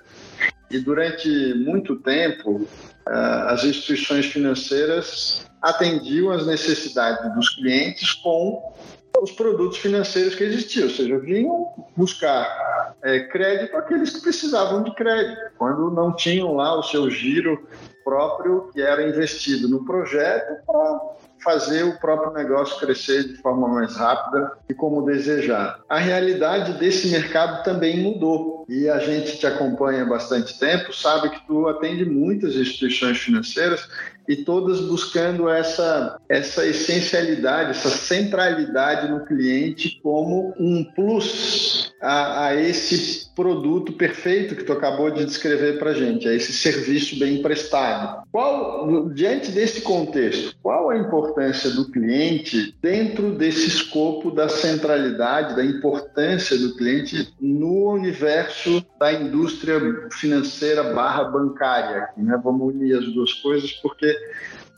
[0.69, 2.67] E durante muito tempo,
[3.07, 3.11] é,
[3.47, 8.73] as instituições financeiras atendiam as necessidades dos clientes com
[9.21, 14.93] os produtos financeiros que existiam, ou seja, vinham buscar é, crédito àqueles que precisavam de
[14.95, 17.67] crédito, quando não tinham lá o seu giro
[18.03, 20.99] próprio que era investido no projeto para
[21.43, 25.79] fazer o próprio negócio crescer de forma mais rápida e como desejar.
[25.89, 31.29] A realidade desse mercado também mudou e a gente te acompanha há bastante tempo, sabe
[31.29, 33.89] que tu atende muitas instituições financeiras
[34.29, 42.55] e todas buscando essa, essa essencialidade, essa centralidade no cliente como um plus a, a
[42.55, 48.23] esse produto perfeito que tu acabou de descrever para gente, a esse serviço bem prestado.
[48.31, 55.65] Qual, diante desse contexto, qual a importância do cliente dentro desse escopo da centralidade, da
[55.65, 59.79] importância do cliente no universo da indústria
[60.11, 62.09] financeira barra bancária?
[62.15, 62.39] Né?
[62.43, 64.18] Vamos unir as duas coisas porque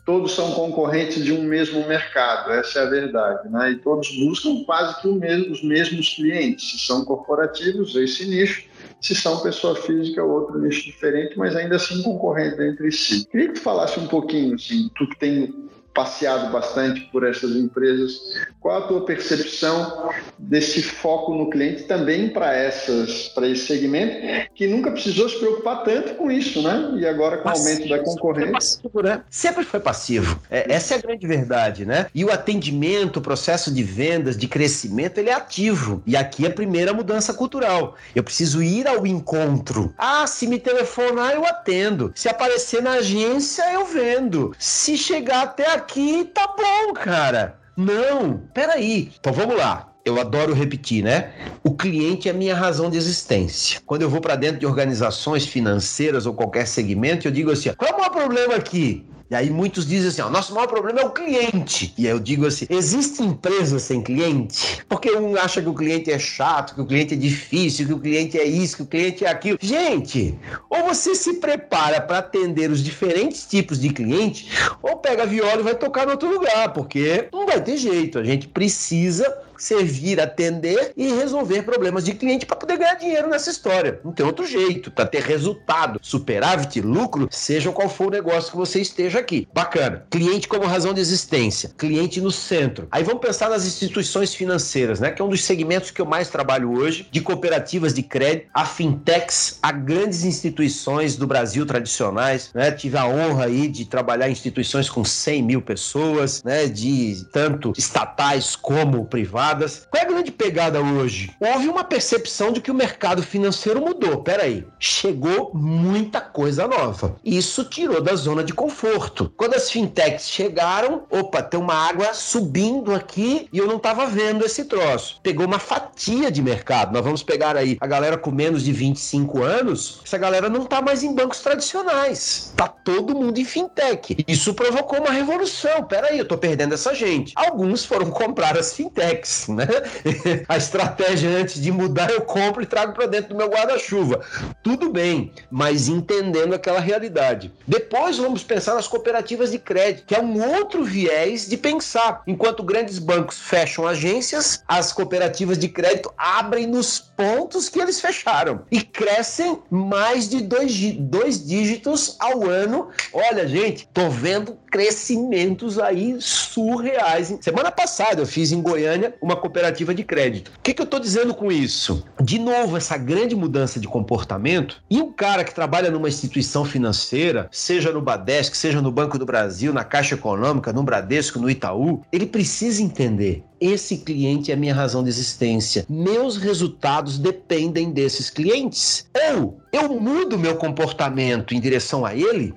[0.04, 3.72] todos são concorrentes de um mesmo mercado, essa é a verdade, né?
[3.72, 6.72] E todos buscam quase que mesmo, os mesmos clientes.
[6.72, 8.64] Se são corporativos, esse nicho.
[9.00, 13.24] Se são pessoa física, outro nicho diferente, mas ainda assim concorrendo entre si.
[13.26, 15.54] Queria que tu falasse um pouquinho, assim, tu que tem
[15.94, 18.20] passeado bastante por essas empresas.
[18.62, 24.66] Qual a tua percepção desse foco no cliente também para essas para esse segmento que
[24.66, 26.92] nunca precisou se preocupar tanto com isso, né?
[26.96, 29.22] E agora com o aumento da concorrência, passivo, né?
[29.28, 30.40] Sempre foi passivo.
[30.50, 32.06] É, essa é a grande verdade, né?
[32.14, 36.02] E o atendimento, o processo de vendas, de crescimento, ele é ativo.
[36.06, 37.96] E aqui é a primeira mudança cultural.
[38.14, 39.92] Eu preciso ir ao encontro.
[39.98, 42.12] Ah, se me telefonar eu atendo.
[42.14, 44.54] Se aparecer na agência eu vendo.
[44.58, 47.61] Se chegar até aqui aqui tá bom, cara.
[47.76, 49.10] Não, peraí.
[49.18, 49.88] Então vamos lá.
[50.04, 51.32] Eu adoro repetir, né?
[51.62, 53.80] O cliente é a minha razão de existência.
[53.86, 57.90] Quando eu vou para dentro de organizações financeiras ou qualquer segmento, eu digo assim: qual
[57.90, 59.06] é o maior problema aqui?
[59.32, 61.94] E aí muitos dizem assim: ó, nosso maior problema é o cliente.
[61.96, 64.84] E aí eu digo assim: existe empresa sem cliente?
[64.86, 67.98] Porque um acha que o cliente é chato, que o cliente é difícil, que o
[67.98, 69.58] cliente é isso, que o cliente é aquilo.
[69.58, 74.48] Gente, ou você se prepara para atender os diferentes tipos de cliente,
[74.82, 78.18] ou pega a viola e vai tocar no outro lugar, porque não vai ter jeito.
[78.18, 83.50] A gente precisa servir, atender e resolver problemas de cliente para poder ganhar dinheiro nessa
[83.50, 84.00] história.
[84.04, 88.56] Não tem outro jeito, para ter resultado, superávit, lucro, seja qual for o negócio que
[88.56, 89.48] você esteja aqui.
[89.52, 90.06] Bacana.
[90.10, 92.88] Cliente como razão de existência, cliente no centro.
[92.90, 95.10] Aí vamos pensar nas instituições financeiras, né?
[95.10, 98.64] Que é um dos segmentos que eu mais trabalho hoje, de cooperativas de crédito, a
[98.64, 102.70] fintechs, a grandes instituições do Brasil tradicionais, né?
[102.70, 106.66] Tive a honra aí de trabalhar em instituições com 100 mil pessoas, né?
[106.66, 109.51] De tanto estatais como privadas.
[109.90, 111.34] Qual é a grande pegada hoje?
[111.40, 114.22] Houve uma percepção de que o mercado financeiro mudou.
[114.22, 117.16] Peraí, chegou muita coisa nova.
[117.24, 119.32] Isso tirou da zona de conforto.
[119.36, 124.44] Quando as fintechs chegaram, opa, tem uma água subindo aqui e eu não estava vendo
[124.44, 125.20] esse troço.
[125.22, 126.92] Pegou uma fatia de mercado.
[126.92, 130.80] Nós vamos pegar aí a galera com menos de 25 anos, essa galera não está
[130.80, 132.52] mais em bancos tradicionais.
[132.56, 134.24] Tá todo mundo em fintech.
[134.26, 135.84] Isso provocou uma revolução.
[135.84, 137.32] Peraí, eu tô perdendo essa gente.
[137.36, 139.66] Alguns foram comprar as fintechs, né?
[140.48, 144.20] a estratégia antes de mudar, eu compro e trago para dentro do meu guarda-chuva.
[144.62, 147.52] Tudo bem, mas entendendo aquela realidade.
[147.66, 152.22] Depois vamos pensar nas cooperativas de crédito, que é um outro viés de pensar.
[152.26, 158.62] Enquanto grandes bancos fecham agências, as cooperativas de crédito abrem nos pontos que eles fecharam
[158.70, 162.90] e crescem mais de dois, dois dígitos ao ano.
[163.12, 167.36] Olha, gente, tô vendo crescimentos aí surreais.
[167.42, 170.48] Semana passada eu fiz em Goiânia uma cooperativa de crédito.
[170.48, 172.02] O que, que eu tô dizendo com isso?
[172.18, 177.50] De novo, essa grande mudança de comportamento e um cara que trabalha numa instituição financeira,
[177.52, 182.00] seja no Badesc, seja no Banco do Brasil, na Caixa Econômica, no Bradesco, no Itaú,
[182.10, 185.86] ele precisa entender esse cliente é minha razão de existência.
[185.88, 189.08] Meus resultados dependem desses clientes.
[189.30, 192.52] Ou eu mudo meu comportamento em direção a ele,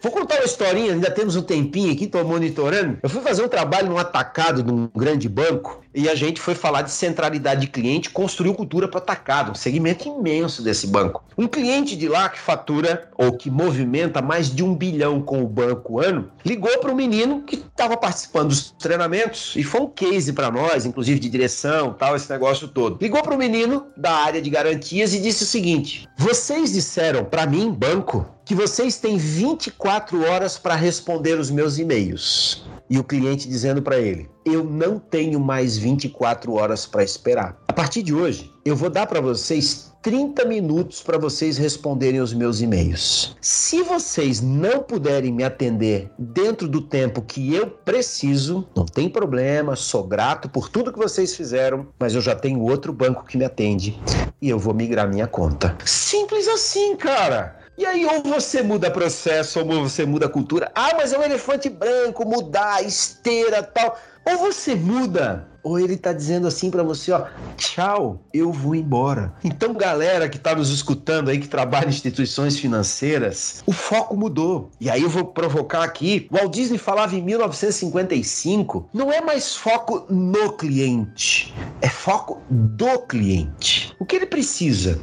[0.00, 2.98] Vou contar uma historinha, ainda temos um tempinho aqui, estou monitorando.
[3.02, 6.54] Eu fui fazer um trabalho num atacado de um grande banco e a gente foi
[6.54, 11.24] falar de centralidade de cliente, construiu cultura para atacado, um segmento imenso desse banco.
[11.36, 15.48] Um cliente de lá que fatura ou que movimenta mais de um bilhão com o
[15.48, 20.32] banco ano, ligou para um menino que estava participando dos treinamentos e foi um case
[20.32, 22.98] para nós, inclusive de direção, tal, esse negócio todo.
[23.00, 27.46] Ligou para o menino da área de garantias e disse o seguinte: vocês disseram para
[27.46, 32.64] mim, banco, que vocês têm 24 horas para responder os meus e-mails.
[32.88, 37.60] E o cliente dizendo para ele: Eu não tenho mais 24 horas para esperar.
[37.68, 42.32] A partir de hoje, eu vou dar para vocês 30 minutos para vocês responderem os
[42.32, 43.36] meus e-mails.
[43.38, 49.76] Se vocês não puderem me atender dentro do tempo que eu preciso, não tem problema,
[49.76, 53.44] sou grato por tudo que vocês fizeram, mas eu já tenho outro banco que me
[53.44, 54.00] atende
[54.40, 55.76] e eu vou migrar minha conta.
[55.84, 57.57] Simples assim, cara.
[57.78, 60.68] E aí, ou você muda processo, ou você muda cultura.
[60.74, 63.96] Ah, mas é um elefante branco, mudar, esteira tal.
[64.28, 67.26] Ou você muda ou ele tá dizendo assim para você, ó,
[67.56, 69.32] tchau, eu vou embora.
[69.42, 74.70] Então, galera que tá nos escutando aí, que trabalha em instituições financeiras, o foco mudou.
[74.80, 80.06] E aí eu vou provocar aqui, Walt Disney falava em 1955, não é mais foco
[80.10, 83.94] no cliente, é foco do cliente.
[83.98, 85.00] O que ele precisa,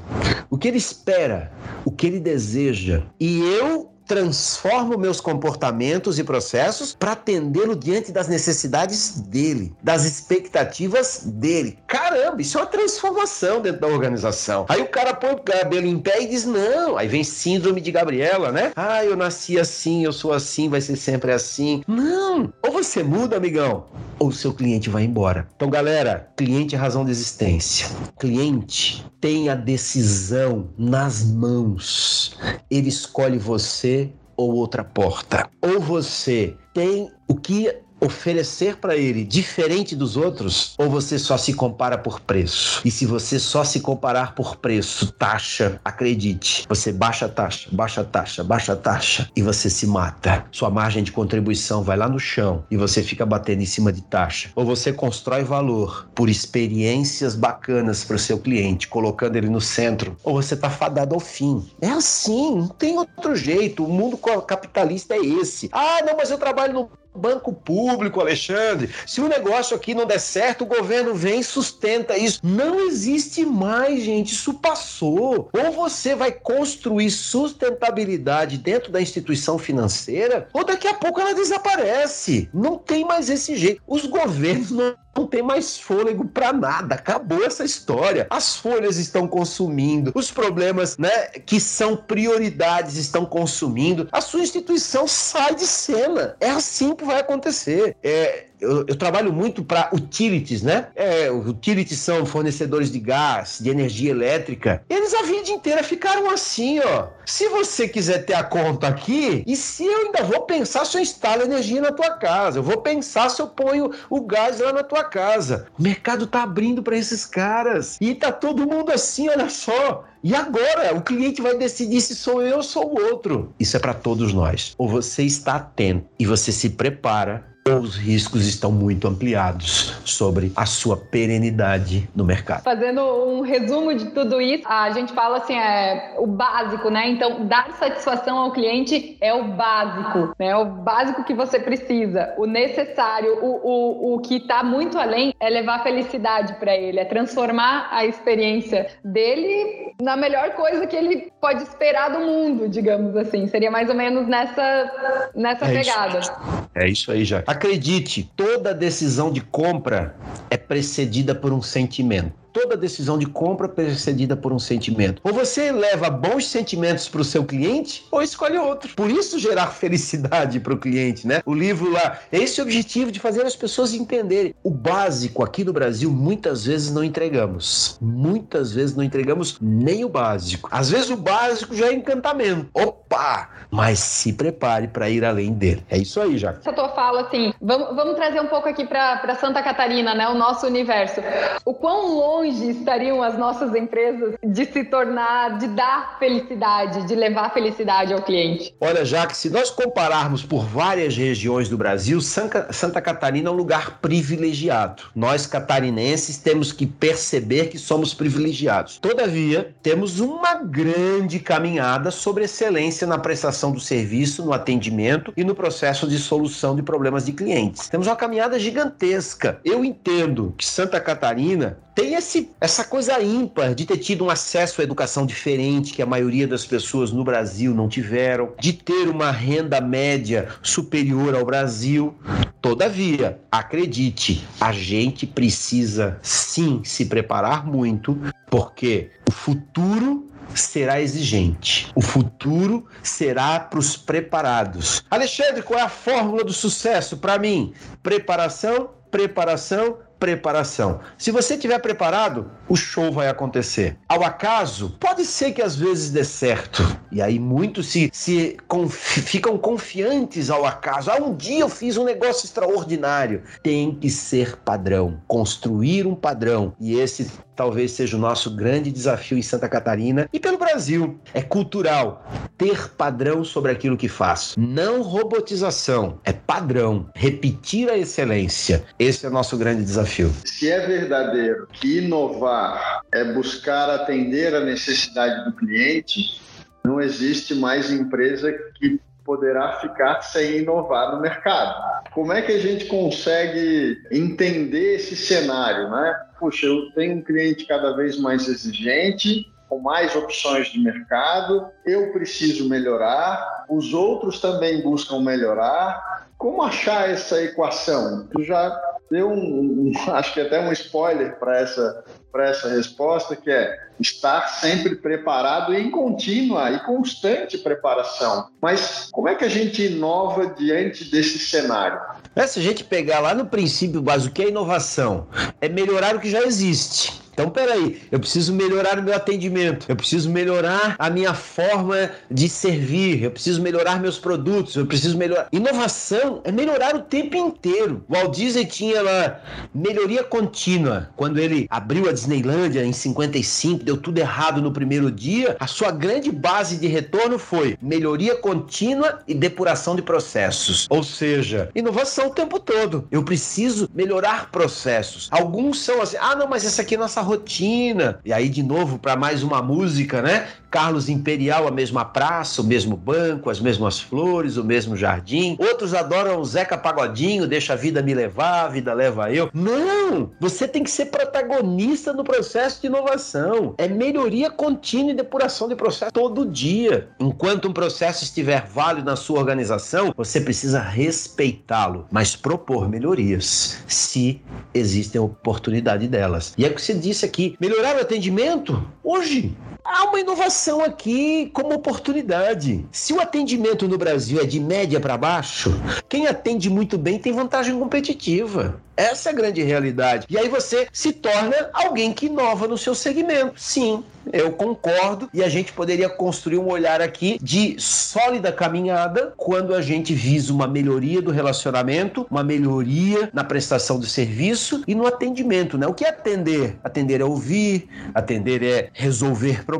[0.49, 1.51] o que ele espera,
[1.83, 3.03] o que ele deseja.
[3.19, 11.23] E eu transformo meus comportamentos e processos para atendê-lo diante das necessidades dele, das expectativas
[11.25, 11.79] dele.
[11.87, 14.65] Caramba, isso é uma transformação dentro da organização.
[14.69, 16.97] Aí o cara põe o cabelo em pé e diz: não.
[16.97, 18.71] Aí vem síndrome de Gabriela, né?
[18.75, 21.83] Ah, eu nasci assim, eu sou assim, vai ser sempre assim.
[21.87, 22.53] Não!
[22.61, 23.85] Ou você muda, amigão,
[24.19, 25.47] ou seu cliente vai embora.
[25.55, 27.87] Então, galera, cliente é razão de existência.
[28.19, 32.37] Cliente tem a decisão nas mãos.
[32.69, 35.49] Ele escolhe você ou outra porta.
[35.61, 37.73] Ou você tem o que
[38.05, 42.81] oferecer para ele diferente dos outros ou você só se compara por preço?
[42.85, 48.01] E se você só se comparar por preço, taxa, acredite, você baixa a taxa, baixa
[48.01, 50.45] a taxa, baixa a taxa e você se mata.
[50.51, 54.01] Sua margem de contribuição vai lá no chão e você fica batendo em cima de
[54.01, 54.49] taxa.
[54.55, 60.17] Ou você constrói valor por experiências bacanas para o seu cliente, colocando ele no centro,
[60.23, 61.65] ou você está fadado ao fim.
[61.81, 63.83] É assim, não tem outro jeito.
[63.83, 65.69] O mundo capitalista é esse.
[65.71, 68.89] Ah, não, mas eu trabalho no banco público, Alexandre.
[69.05, 72.39] Se o negócio aqui não der certo, o governo vem e sustenta isso.
[72.43, 74.33] Não existe mais, gente.
[74.33, 75.49] Isso passou.
[75.53, 82.49] Ou você vai construir sustentabilidade dentro da instituição financeira, ou daqui a pouco ela desaparece.
[82.53, 83.81] Não tem mais esse jeito.
[83.87, 86.95] Os governos não não tem mais fôlego para nada.
[86.95, 88.27] Acabou essa história.
[88.29, 94.07] As folhas estão consumindo, os problemas, né, que são prioridades estão consumindo.
[94.11, 96.35] A sua instituição sai de cena.
[96.39, 97.95] É assim que vai acontecer.
[98.03, 100.87] É, eu, eu, trabalho muito para utilities, né?
[100.95, 104.83] É, utilities são fornecedores de gás, de energia elétrica.
[104.89, 107.07] Eles a vida inteira ficaram assim, ó.
[107.25, 111.01] Se você quiser ter a conta aqui, e se eu ainda vou pensar se eu
[111.01, 114.83] instalo energia na tua casa, eu vou pensar se eu ponho o gás lá na
[114.83, 115.67] tua casa.
[115.77, 117.97] O mercado tá abrindo para esses caras.
[118.01, 120.03] E tá todo mundo assim, olha só.
[120.23, 123.53] E agora, o cliente vai decidir se sou eu ou sou o outro.
[123.59, 124.73] Isso é para todos nós.
[124.75, 130.67] Ou você está atento e você se prepara os riscos estão muito ampliados sobre a
[130.67, 132.61] sua perenidade no mercado.
[132.61, 137.09] Fazendo um resumo de tudo isso, a gente fala assim, é o básico, né?
[137.09, 140.49] Então, dar satisfação ao cliente é o básico, né?
[140.49, 142.35] É o básico que você precisa.
[142.37, 147.05] O necessário, o, o, o que está muito além é levar felicidade para ele, é
[147.05, 153.47] transformar a experiência dele na melhor coisa que ele pode esperar do mundo, digamos assim.
[153.47, 156.19] Seria mais ou menos nessa, nessa é pegada.
[156.19, 156.33] Isso.
[156.75, 157.41] É isso aí, já.
[157.55, 160.13] Acredite, toda decisão de compra
[160.49, 165.21] é precedida por um sentimento toda decisão de compra precedida por um sentimento.
[165.25, 168.95] Ou você leva bons sentimentos para o seu cliente, ou escolhe outro.
[168.95, 171.41] Por isso gerar felicidade para o cliente, né?
[171.45, 174.55] O livro lá, é esse o objetivo de fazer as pessoas entenderem.
[174.63, 177.97] O básico aqui no Brasil muitas vezes não entregamos.
[178.01, 180.69] Muitas vezes não entregamos nem o básico.
[180.71, 182.69] Às vezes o básico já é encantamento.
[182.73, 183.49] Opa!
[183.69, 185.83] Mas se prepare para ir além dele.
[185.89, 186.51] É isso aí, já.
[186.51, 190.29] Essa tua fala assim, vamos, vamos trazer um pouco aqui para Santa Catarina, né?
[190.29, 191.19] O nosso universo.
[191.65, 197.15] O quão longe longe estariam as nossas empresas de se tornar, de dar felicidade, de
[197.15, 198.73] levar felicidade ao cliente?
[198.79, 203.99] Olha, Jaque, se nós compararmos por várias regiões do Brasil, Santa Catarina é um lugar
[203.99, 205.03] privilegiado.
[205.15, 208.97] Nós catarinenses temos que perceber que somos privilegiados.
[208.97, 215.55] Todavia, temos uma grande caminhada sobre excelência na prestação do serviço, no atendimento e no
[215.55, 217.89] processo de solução de problemas de clientes.
[217.89, 219.59] Temos uma caminhada gigantesca.
[219.63, 224.81] Eu entendo que Santa Catarina tem esse, essa coisa ímpar de ter tido um acesso
[224.81, 229.31] à educação diferente que a maioria das pessoas no Brasil não tiveram, de ter uma
[229.31, 232.15] renda média superior ao Brasil.
[232.61, 238.17] Todavia, acredite, a gente precisa sim se preparar muito,
[238.49, 241.91] porque o futuro será exigente.
[241.95, 245.03] O futuro será para os preparados.
[245.09, 247.73] Alexandre, qual é a fórmula do sucesso para mim?
[248.01, 250.99] Preparação, preparação, preparação.
[251.17, 253.97] Se você estiver preparado, o show vai acontecer.
[254.07, 256.97] Ao acaso, pode ser que às vezes dê certo.
[257.11, 261.11] E aí muitos se, se confi ficam confiantes ao acaso.
[261.11, 263.43] Ah, um dia eu fiz um negócio extraordinário.
[263.61, 266.73] Tem que ser padrão, construir um padrão.
[266.79, 271.19] E esse talvez seja o nosso grande desafio em Santa Catarina e pelo Brasil.
[271.33, 272.25] É cultural.
[272.57, 274.53] Ter padrão sobre aquilo que faz.
[274.57, 277.09] Não robotização, é padrão.
[277.15, 278.83] Repetir a excelência.
[278.99, 280.31] Esse é o nosso grande desafio.
[280.45, 286.41] Se é verdadeiro que inovar é buscar atender a necessidade do cliente,
[286.83, 291.73] não existe mais empresa que poderá ficar sem inovar no mercado.
[292.13, 296.15] Como é que a gente consegue entender esse cenário, né?
[296.39, 302.13] Puxa, eu tenho um cliente cada vez mais exigente, com mais opções de mercado, eu
[302.13, 306.27] preciso melhorar, os outros também buscam melhorar.
[306.37, 308.27] Como achar essa equação?
[308.31, 312.03] Tu já deu um, um acho que até um spoiler para essa
[312.35, 318.49] para essa resposta, que é estar sempre preparado em contínua e constante preparação.
[318.61, 321.97] Mas como é que a gente inova diante desse cenário?
[322.35, 325.27] É, se a gente pegar lá no princípio básico, o que é inovação?
[325.61, 327.24] É melhorar o que já existe.
[327.35, 332.47] Então, peraí, eu preciso melhorar o meu atendimento, eu preciso melhorar a minha forma de
[332.47, 335.49] servir, eu preciso melhorar meus produtos, eu preciso melhorar.
[335.51, 338.05] Inovação é melhorar o tempo inteiro.
[338.07, 339.41] O Walt Disney tinha lá
[339.73, 341.09] melhoria contínua.
[341.17, 345.91] Quando ele abriu a Disneylândia em 55, deu tudo errado no primeiro dia, a sua
[345.91, 350.87] grande base de retorno foi melhoria contínua e depuração de processos.
[350.89, 353.05] Ou seja, inovação o tempo todo.
[353.11, 355.27] Eu preciso melhorar processos.
[355.31, 358.19] Alguns são assim, ah, não, mas essa aqui é nossa rotina.
[358.23, 360.47] E aí, de novo, para mais uma música, né?
[360.75, 365.55] Carlos Imperial, a mesma praça, o mesmo banco, as mesmas flores, o mesmo jardim.
[365.57, 369.49] Outros adoram Zeca Pagodinho, deixa a vida me levar, a vida leva eu.
[369.53, 370.31] Não!
[370.41, 373.73] Você tem que ser protagonista no processo de inovação.
[373.77, 377.07] É melhoria contínua e depuração de processo todo dia.
[377.21, 384.41] Enquanto um processo estiver válido na sua organização, você precisa respeitá-lo, mas propor melhorias, se
[384.73, 386.53] existem oportunidade delas.
[386.57, 389.55] E é o que você disse aqui: melhorar o atendimento hoje.
[389.85, 392.83] Há uma inovação aqui como oportunidade.
[392.91, 395.79] Se o atendimento no Brasil é de média para baixo,
[396.09, 398.81] quem atende muito bem tem vantagem competitiva.
[398.97, 400.25] Essa é a grande realidade.
[400.29, 403.53] E aí você se torna alguém que inova no seu segmento.
[403.57, 405.29] Sim, eu concordo.
[405.33, 410.53] E a gente poderia construir um olhar aqui de sólida caminhada quando a gente visa
[410.53, 415.85] uma melhoria do relacionamento, uma melhoria na prestação do serviço e no atendimento, né?
[415.87, 416.77] O que é atender?
[416.81, 419.74] Atender é ouvir, atender é resolver problemas,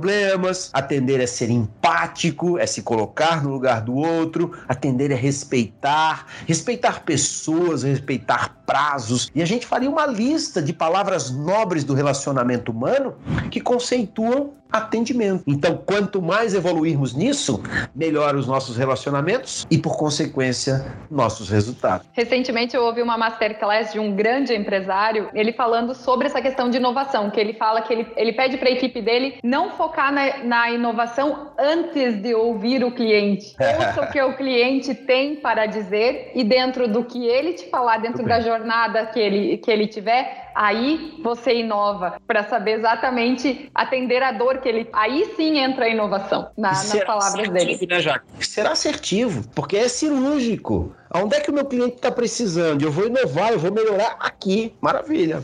[0.74, 7.04] atender é ser empático, é se colocar no lugar do outro, atender é respeitar, respeitar
[7.04, 9.30] pessoas, respeitar prazos.
[9.34, 13.16] E a gente faria uma lista de palavras nobres do relacionamento humano
[13.50, 15.44] que conceituam atendimento.
[15.48, 17.62] Então, quanto mais evoluirmos nisso,
[17.96, 22.08] melhor os nossos relacionamentos e, por consequência, nossos resultados.
[22.14, 26.78] Recentemente eu ouvi uma masterclass de um grande empresário, ele falando sobre essa questão de
[26.78, 30.44] inovação, que ele fala que ele, ele pede para a equipe dele não focar na,
[30.44, 33.56] na, inovação antes de ouvir o cliente.
[33.60, 37.98] Ouça o que o cliente tem para dizer e dentro do que ele te falar,
[37.98, 44.24] dentro da jornada que ele, que ele tiver, aí você inova para saber exatamente atender
[44.24, 44.90] a dor que ele.
[44.94, 47.78] Aí sim entra a inovação na, nas palavras dele.
[47.88, 50.96] Né, Será assertivo, porque é cirúrgico.
[51.14, 52.82] Onde é que o meu cliente está precisando?
[52.82, 54.74] Eu vou inovar, eu vou melhorar aqui.
[54.82, 55.44] Maravilha.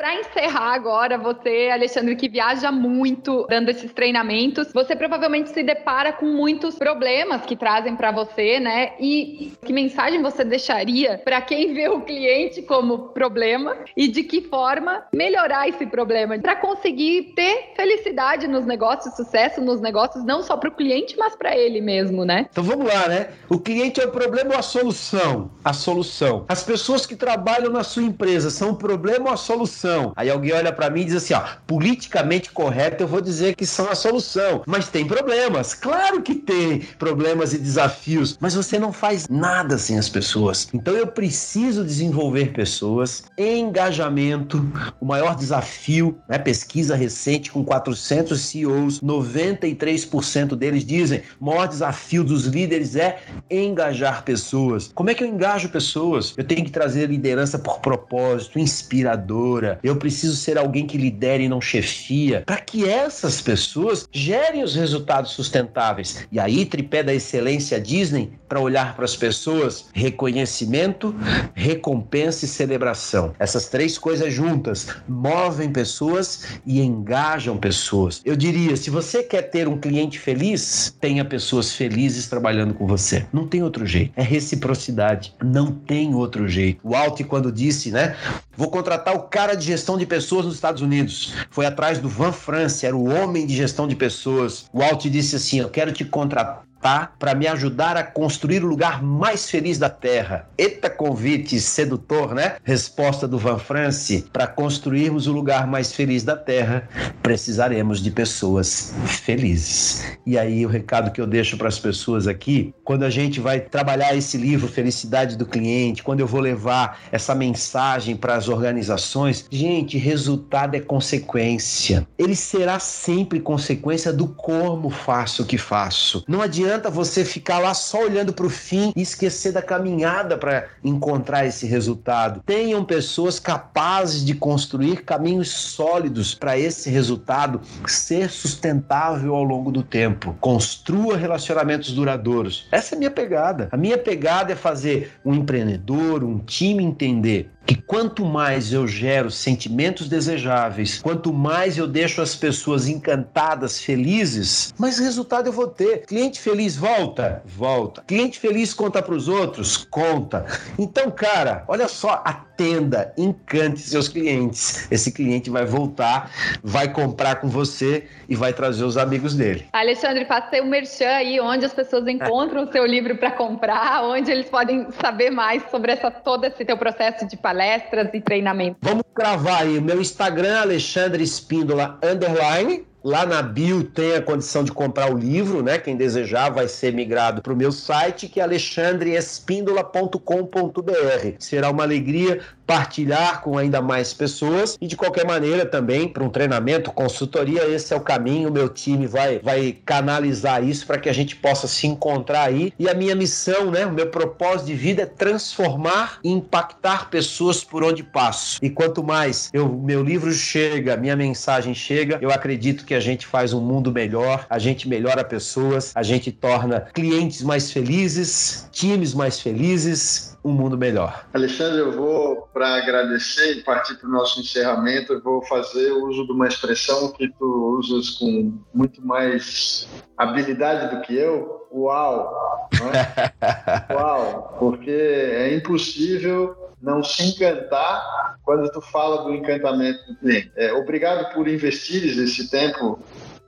[0.00, 6.10] Para encerrar agora, você, Alexandre, que viaja muito dando esses treinamentos, você provavelmente se depara
[6.10, 8.92] com muitos problemas que trazem para você, né?
[8.98, 14.40] E que mensagem você deixaria para quem vê o cliente como problema e de que
[14.40, 20.56] forma melhorar esse problema para conseguir ter felicidade nos negócios, sucesso nos negócios, não só
[20.56, 22.46] para o cliente, mas para ele mesmo, né?
[22.50, 23.28] Então vamos lá, né?
[23.50, 25.50] O cliente é o problema ou a solução?
[25.62, 26.46] A solução.
[26.48, 29.89] As pessoas que trabalham na sua empresa são o problema ou a solução?
[29.90, 30.12] Solução.
[30.16, 33.66] Aí alguém olha para mim e diz assim, ó, politicamente correto eu vou dizer que
[33.66, 35.74] são a solução, mas tem problemas.
[35.74, 40.68] Claro que tem problemas e desafios, mas você não faz nada sem as pessoas.
[40.72, 44.64] Então eu preciso desenvolver pessoas, engajamento,
[45.00, 52.22] o maior desafio, né, pesquisa recente com 400 CEOs, 93% deles dizem, o maior desafio
[52.22, 53.20] dos líderes é
[53.50, 54.90] engajar pessoas.
[54.94, 56.34] Como é que eu engajo pessoas?
[56.36, 61.48] Eu tenho que trazer liderança por propósito, inspiradora, eu preciso ser alguém que lidere e
[61.48, 66.26] não chefia, para que essas pessoas gerem os resultados sustentáveis.
[66.30, 69.86] E aí, tripé da excelência Disney para olhar para as pessoas?
[69.94, 71.14] Reconhecimento,
[71.54, 73.32] recompensa e celebração.
[73.38, 78.20] Essas três coisas juntas movem pessoas e engajam pessoas.
[78.24, 83.24] Eu diria, se você quer ter um cliente feliz, tenha pessoas felizes trabalhando com você.
[83.32, 84.12] Não tem outro jeito.
[84.16, 85.32] É reciprocidade.
[85.40, 86.80] Não tem outro jeito.
[86.82, 88.16] O Alt, quando disse, né?
[88.56, 91.34] Vou contratar o cara de gestão de pessoas nos Estados Unidos.
[91.50, 94.66] Foi atrás do Van France, era o homem de gestão de pessoas.
[94.72, 97.12] O Alt disse assim: Eu quero te contratar tá?
[97.18, 100.48] Para me ajudar a construir o lugar mais feliz da Terra.
[100.56, 102.56] Eita convite sedutor, né?
[102.64, 104.26] Resposta do Van France.
[104.32, 106.88] Para construirmos o lugar mais feliz da Terra,
[107.22, 110.04] precisaremos de pessoas felizes.
[110.26, 113.60] E aí o recado que eu deixo para as pessoas aqui, quando a gente vai
[113.60, 119.46] trabalhar esse livro Felicidade do Cliente, quando eu vou levar essa mensagem para as organizações,
[119.50, 122.06] gente, resultado é consequência.
[122.18, 126.24] Ele será sempre consequência do como faço o que faço.
[126.26, 130.36] Não adianta adianta você ficar lá só olhando para o fim e esquecer da caminhada
[130.36, 132.42] para encontrar esse resultado.
[132.46, 139.82] Tenham pessoas capazes de construir caminhos sólidos para esse resultado ser sustentável ao longo do
[139.82, 140.36] tempo.
[140.40, 142.68] Construa relacionamentos duradouros.
[142.70, 143.68] Essa é a minha pegada.
[143.72, 149.30] A minha pegada é fazer um empreendedor, um time entender que quanto mais eu gero
[149.30, 156.04] sentimentos desejáveis, quanto mais eu deixo as pessoas encantadas, felizes, mais resultado eu vou ter.
[156.04, 158.02] Cliente feliz volta, volta.
[158.02, 160.46] Cliente feliz conta para os outros, conta.
[160.76, 162.20] Então, cara, olha só,
[162.60, 164.90] atenda, encante seus clientes.
[164.90, 166.30] Esse cliente vai voltar,
[166.62, 169.66] vai comprar com você e vai trazer os amigos dele.
[169.72, 174.04] Alexandre, faça o um merchan aí, onde as pessoas encontram o seu livro para comprar,
[174.04, 178.20] onde eles podem saber mais sobre essa todo esse teu processo de palestra palestras e
[178.20, 178.78] treinamentos.
[178.82, 184.62] Vamos gravar aí o meu Instagram, Alexandre Espíndola, underline, Lá na bio tem a condição
[184.62, 185.78] de comprar o livro, né?
[185.78, 191.36] Quem desejar vai ser migrado para o meu site, que é alexandreespindola.com.br.
[191.38, 196.28] Será uma alegria partilhar com ainda mais pessoas e de qualquer maneira também para um
[196.28, 198.48] treinamento, consultoria, esse é o caminho.
[198.48, 202.72] Meu time vai, vai canalizar isso para que a gente possa se encontrar aí.
[202.78, 203.84] E a minha missão, né?
[203.84, 208.60] O meu propósito de vida é transformar e impactar pessoas por onde passo.
[208.62, 213.26] E quanto mais eu, meu livro chega, minha mensagem chega, eu acredito que a gente
[213.26, 219.12] faz um mundo melhor, a gente melhora pessoas, a gente torna clientes mais felizes, times
[219.12, 221.26] mais felizes, um mundo melhor.
[221.32, 226.26] Alexandre, eu vou, para agradecer e partir para o nosso encerramento, eu vou fazer uso
[226.26, 231.68] de uma expressão que tu usas com muito mais habilidade do que eu.
[231.72, 232.68] Uau!
[232.72, 233.92] É?
[233.94, 234.56] Uau!
[234.58, 240.50] Porque é impossível não se encantar quando tu fala do encantamento do cliente.
[240.56, 242.98] É, obrigado por investires esse tempo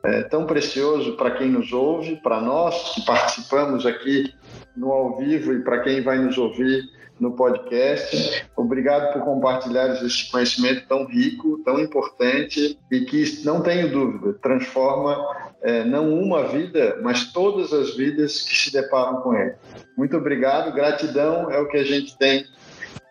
[0.04, 4.34] é, tão precioso para quem nos ouve, para nós que participamos aqui
[4.76, 6.88] no ao vivo e para quem vai nos ouvir
[7.20, 8.46] no podcast.
[8.56, 15.16] Obrigado por compartilhar esse conhecimento tão rico, tão importante e que, não tenho dúvida, transforma
[15.62, 19.54] é, não uma vida, mas todas as vidas que se deparam com ele.
[19.96, 22.44] Muito obrigado, gratidão é o que a gente tem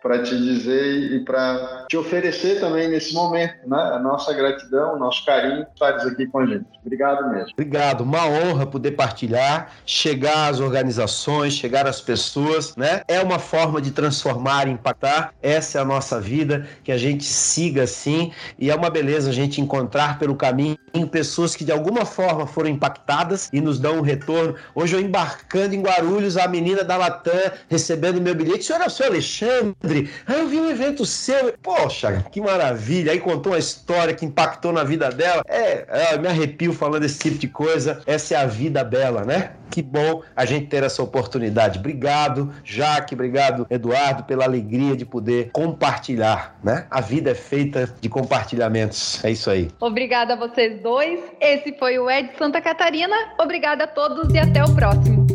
[0.02, 3.76] para te dizer e para te oferecer também nesse momento, né?
[3.76, 6.66] A nossa gratidão, o nosso carinho por estares aqui com a gente.
[6.84, 7.50] Obrigado mesmo.
[7.52, 13.02] Obrigado, uma honra poder partilhar, chegar às organizações, chegar às pessoas, né?
[13.06, 15.32] É uma forma de transformar, impactar.
[15.40, 19.32] Essa é a nossa vida, que a gente siga assim e é uma beleza a
[19.32, 20.76] gente encontrar pelo caminho
[21.10, 24.54] pessoas que de alguma forma foram impactadas e nos dão um retorno.
[24.74, 28.64] Hoje eu embarcando em Guarulhos, a menina da Latam recebendo meu bilhete.
[28.64, 29.91] Senhor, é o senhor Alexandre?
[30.26, 31.54] Ah, eu vi um evento seu.
[31.62, 33.12] Poxa, que maravilha.
[33.12, 35.42] Aí contou uma história que impactou na vida dela.
[35.48, 38.02] É, é, me arrepio falando esse tipo de coisa.
[38.06, 39.52] Essa é a vida bela, né?
[39.70, 41.78] Que bom a gente ter essa oportunidade.
[41.78, 46.86] Obrigado, Jaque, obrigado, Eduardo, pela alegria de poder compartilhar, né?
[46.90, 49.24] A vida é feita de compartilhamentos.
[49.24, 49.70] É isso aí.
[49.80, 51.20] Obrigada a vocês dois.
[51.40, 53.16] Esse foi o Ed Santa Catarina.
[53.38, 55.26] Obrigada a todos e até o próximo.